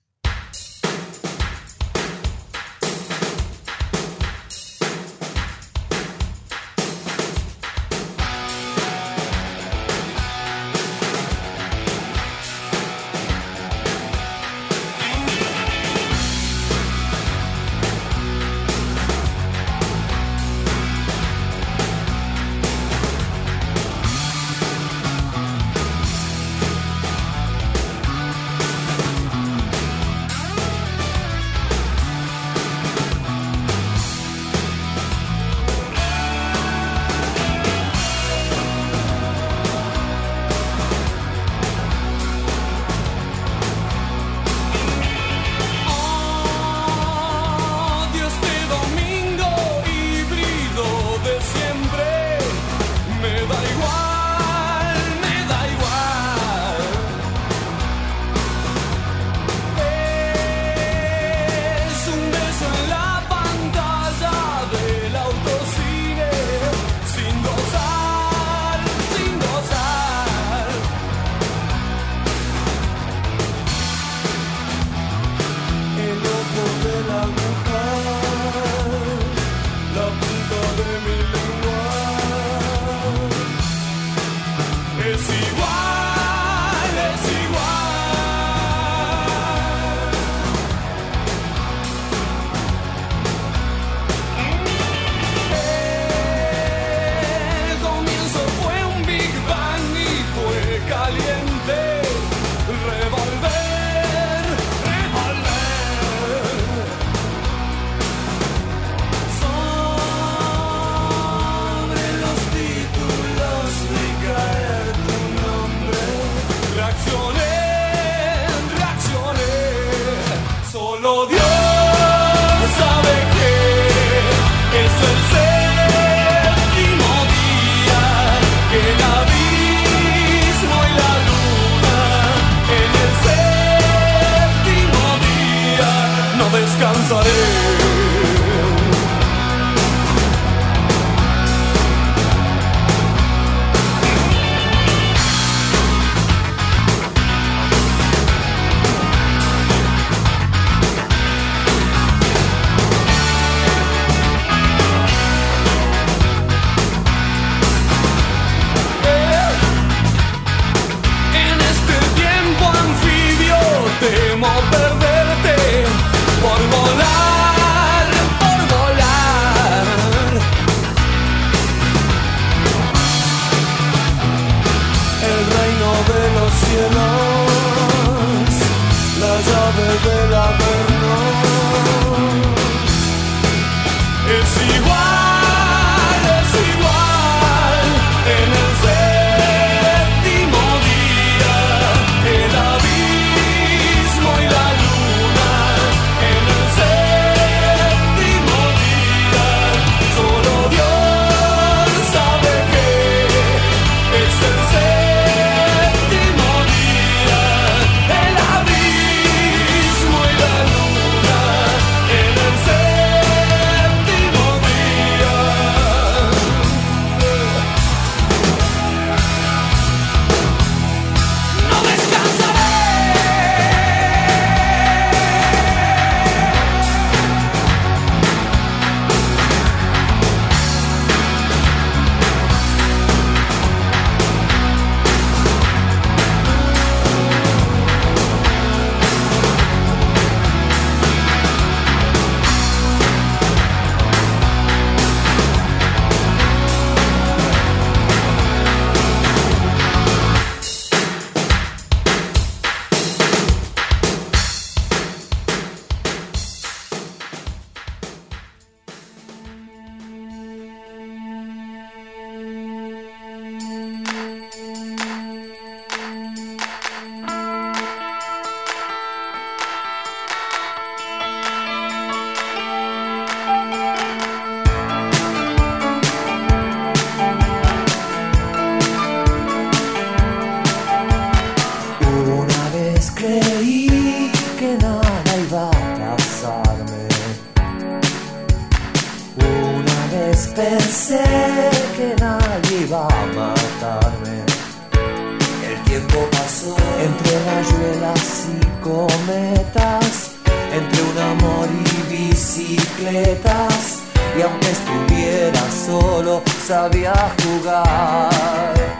Rayuelas 297.99 298.47
y 298.49 298.65
cometas, 298.83 300.31
entre 300.73 301.01
un 301.03 301.17
amor 301.17 301.67
y 301.69 302.13
bicicletas. 302.13 303.99
Y 304.37 304.41
aunque 304.41 304.71
estuviera 304.71 305.61
solo, 305.85 306.41
sabía 306.65 307.13
jugar 307.43 308.99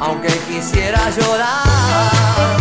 aunque 0.00 0.28
quisiera 0.48 0.98
llorar. 1.10 2.56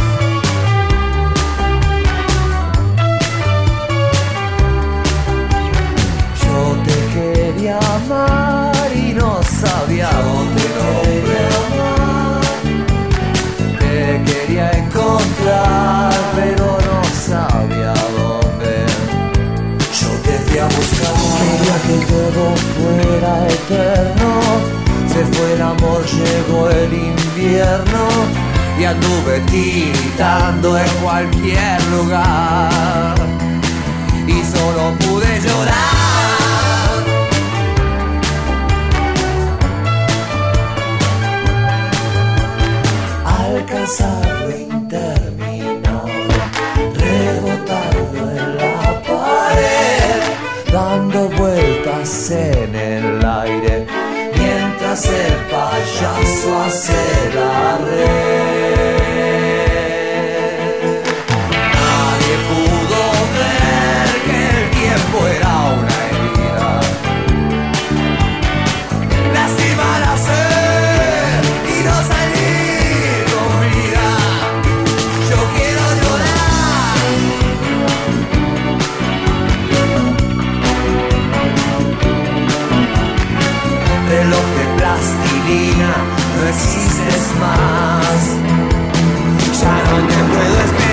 Yo 6.44 6.78
te 6.86 6.98
quería 7.15 7.80
amar 7.80 8.91
y 8.95 9.14
no 9.14 9.41
sabía 9.44 10.10
dónde 10.11 10.64
quería 11.03 11.48
amar. 11.65 12.20
Quería 14.20 14.70
encontrar, 14.72 16.12
pero 16.36 16.78
no 16.86 17.02
sabía 17.14 17.94
dónde. 18.18 18.86
Yo 20.00 20.10
te 20.26 20.38
fui 20.40 20.58
a 20.60 20.66
buscar, 20.66 21.16
quería 21.40 21.78
que 21.88 22.06
todo 22.12 22.44
fuera 22.76 23.48
eterno. 23.48 24.32
Se 25.08 25.26
fue 25.26 25.54
el 25.54 25.62
amor, 25.62 26.04
llegó 26.06 26.70
el 26.70 26.94
invierno 26.94 28.08
y 28.78 28.84
anduve 28.84 29.40
tiritando 29.50 30.78
en 30.78 30.90
cualquier 31.02 31.82
lugar 31.86 33.16
y 34.28 34.44
solo 34.44 34.94
pude 35.00 35.40
llorar. 35.40 36.01
Alcanzar 43.91 44.47
lo 44.47 44.57
interminado, 44.57 46.07
rebotando 46.95 48.31
en 48.31 48.57
la 48.57 49.01
pared, 49.03 50.22
dando 50.72 51.27
vueltas 51.38 52.31
en 52.31 52.73
el 52.73 53.26
aire 53.26 53.85
mientras 54.38 55.05
el 55.07 55.34
payaso 55.51 56.57
hace 56.63 57.35
la 57.35 57.77
red. 57.80 58.90
mercies 86.41 86.99
and 86.99 87.22
smiles. 87.31 88.26
Shine 89.59 89.88
on 89.95 90.07
them, 90.09 90.27
will 90.31 90.90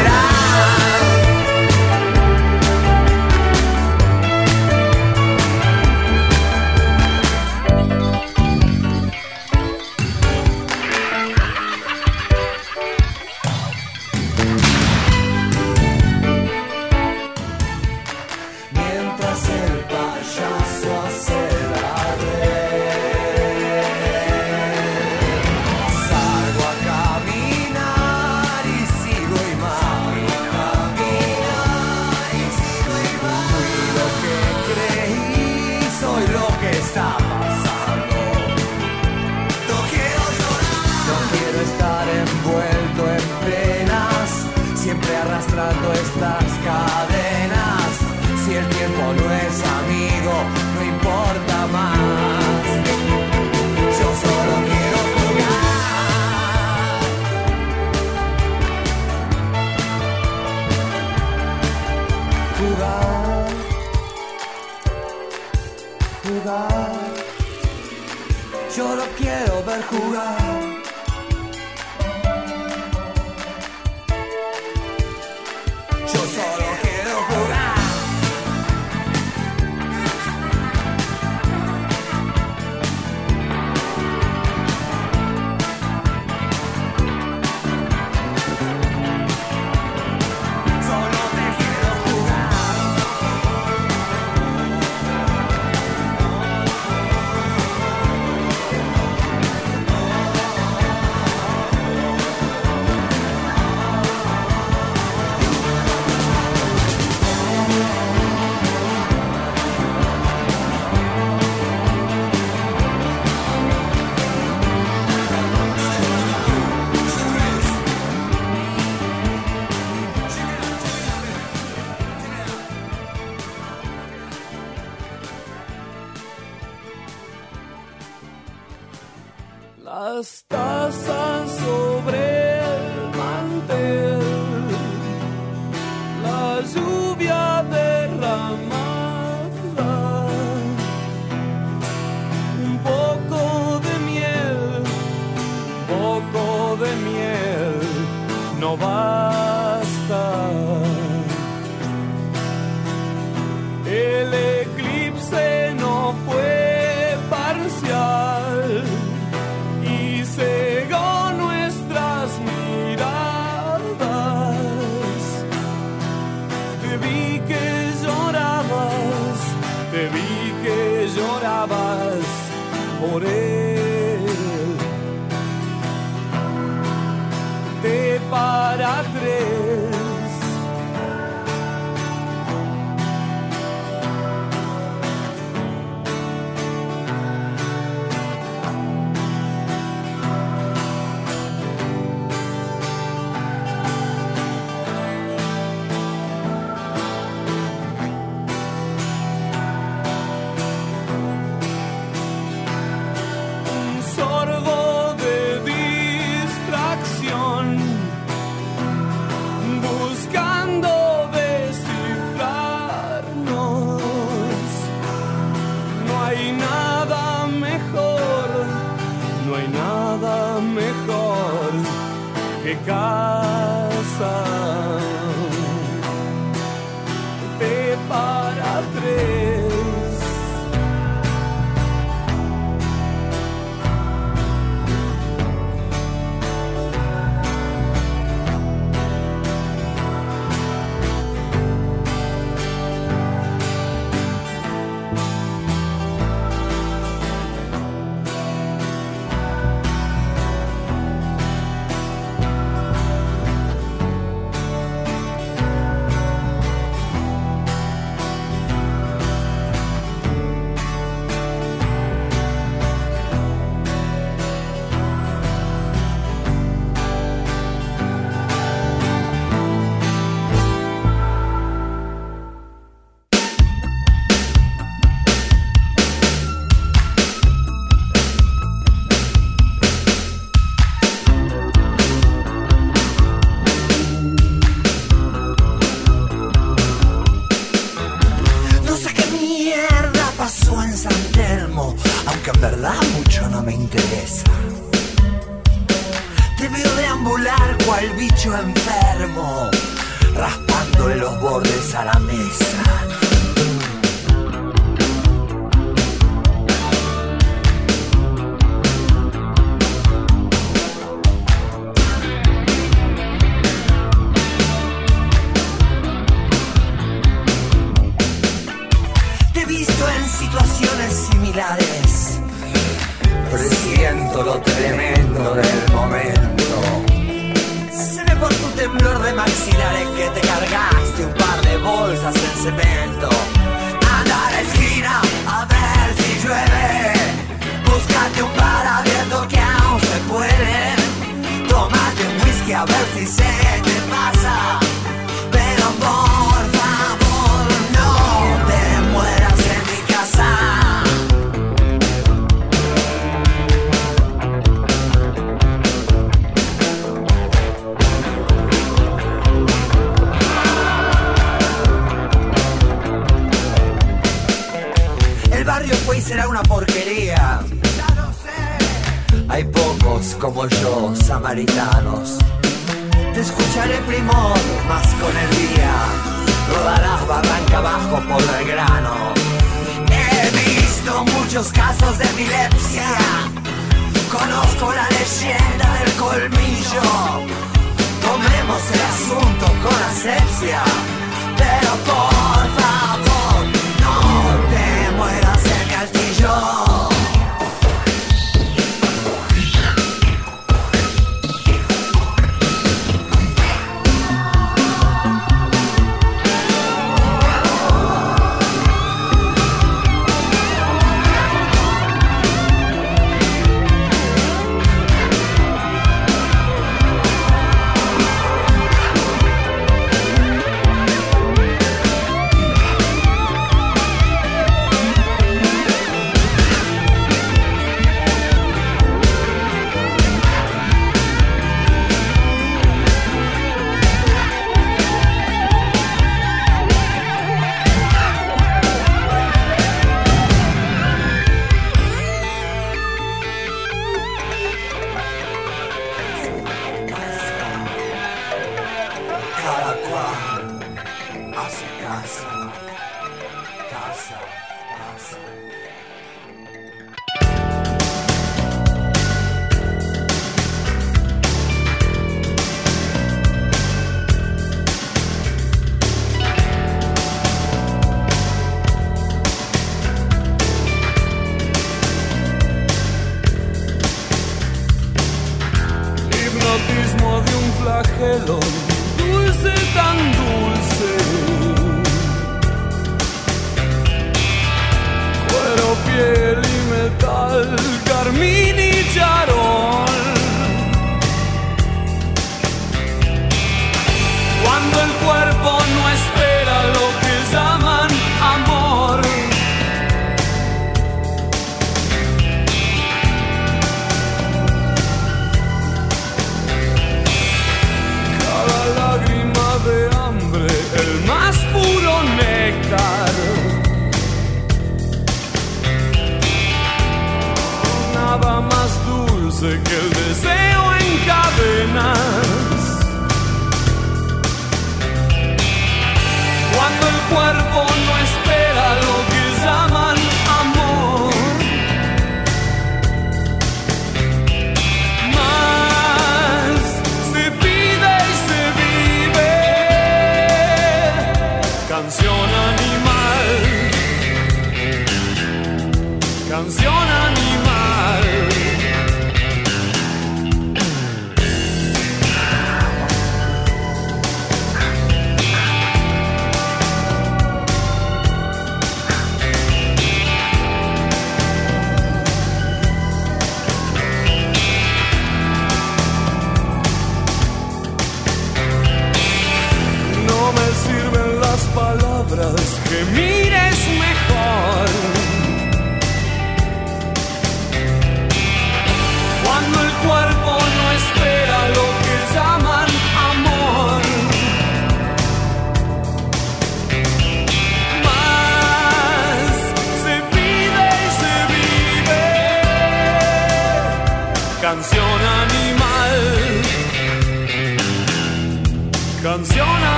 dulce 519.61 519.81
que 519.83 519.97
el 519.97 520.58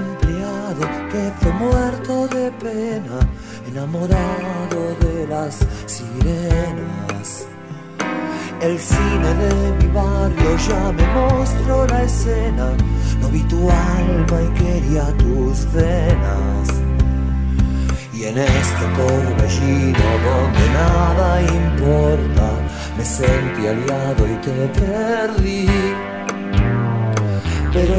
empleado 0.00 0.82
que 1.10 1.32
fue 1.40 1.52
muerto 1.52 2.28
de 2.28 2.50
pena, 2.52 3.18
enamorado 3.68 4.96
de 5.00 5.26
las 5.28 5.58
sirenas. 5.86 7.46
El 8.60 8.78
cine 8.78 9.34
de 9.42 9.72
mi 9.78 9.86
barrio 9.92 10.56
ya 10.68 10.92
me 10.92 11.06
mostró 11.18 11.86
la 11.86 12.02
escena, 12.02 12.72
no 13.20 13.28
vi 13.28 13.42
tu 13.44 13.70
alma 13.70 14.42
y 14.42 14.48
quería 14.62 15.06
tus 15.16 15.72
venas. 15.72 16.68
Y 18.12 18.24
en 18.24 18.36
este 18.36 18.84
torbellino 18.98 20.08
donde 20.26 20.68
nada 20.74 21.40
importa, 21.40 22.50
me 22.98 23.04
sentí 23.04 23.66
aliado 23.66 24.26
y 24.26 24.36
te 24.44 24.80
perdí. 24.80 25.89
Pero 27.72 27.94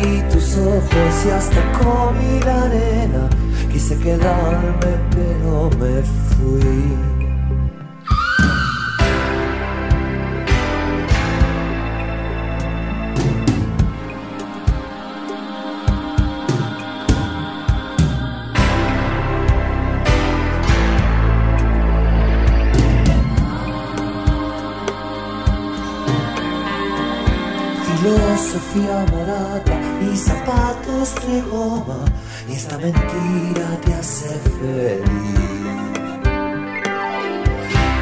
vi 0.00 0.20
tus 0.32 0.56
ojos 0.56 1.26
y 1.26 1.30
hasta 1.30 1.72
comí 1.78 2.40
la 2.44 2.62
arena, 2.64 3.30
quise 3.72 3.96
quedarme 3.98 4.92
pero 5.14 5.70
me 5.78 6.02
fui. 6.02 7.15
Filosofía 28.36 29.06
barata 29.12 29.80
y 30.02 30.16
zapatos 30.16 31.14
de 31.26 31.42
y 32.48 32.52
esta 32.52 32.76
mentira 32.78 33.66
te 33.84 33.94
hace 33.94 34.28
feliz. 34.58 35.02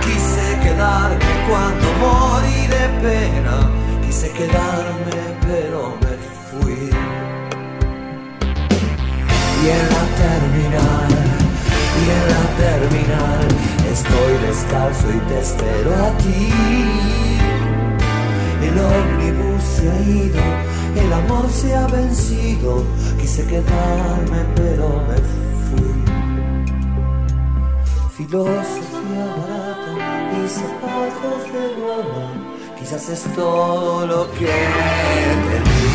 Quise 0.05 0.59
quedarme 0.63 1.33
cuando 1.49 1.87
morí 2.01 2.67
de 2.67 2.85
pena, 3.03 3.71
quise 4.05 4.31
quedarme 4.33 5.19
pero 5.47 5.97
me 6.03 6.15
fui. 6.51 6.91
Y 9.63 9.69
en 9.69 9.85
la 9.95 10.05
terminal, 10.25 11.13
y 12.01 12.11
en 12.17 12.25
la 12.33 12.45
terminal, 12.65 13.49
estoy 13.93 14.33
descalzo 14.49 15.07
y 15.11 15.19
te 15.29 15.41
espero 15.41 15.95
a 15.95 16.19
ti. 16.19 17.44
El 18.75 18.81
ómnibus 18.81 19.63
se 19.63 19.89
ha 19.89 20.01
ido, 20.01 20.43
el 20.97 21.13
amor 21.13 21.49
se 21.49 21.73
ha 21.77 21.87
vencido, 21.87 22.83
quise 23.21 23.47
quedarme 23.47 24.45
pero 24.57 25.01
me 25.07 25.17
fui. 25.67 25.95
Filosofía 28.17 29.27
barata 29.39 29.93
y 30.33 30.49
zapatos 30.49 31.41
de 31.53 31.65
goma, 31.81 32.27
quizás 32.77 33.09
es 33.11 33.23
todo 33.37 34.07
lo 34.09 34.31
que. 34.33 35.94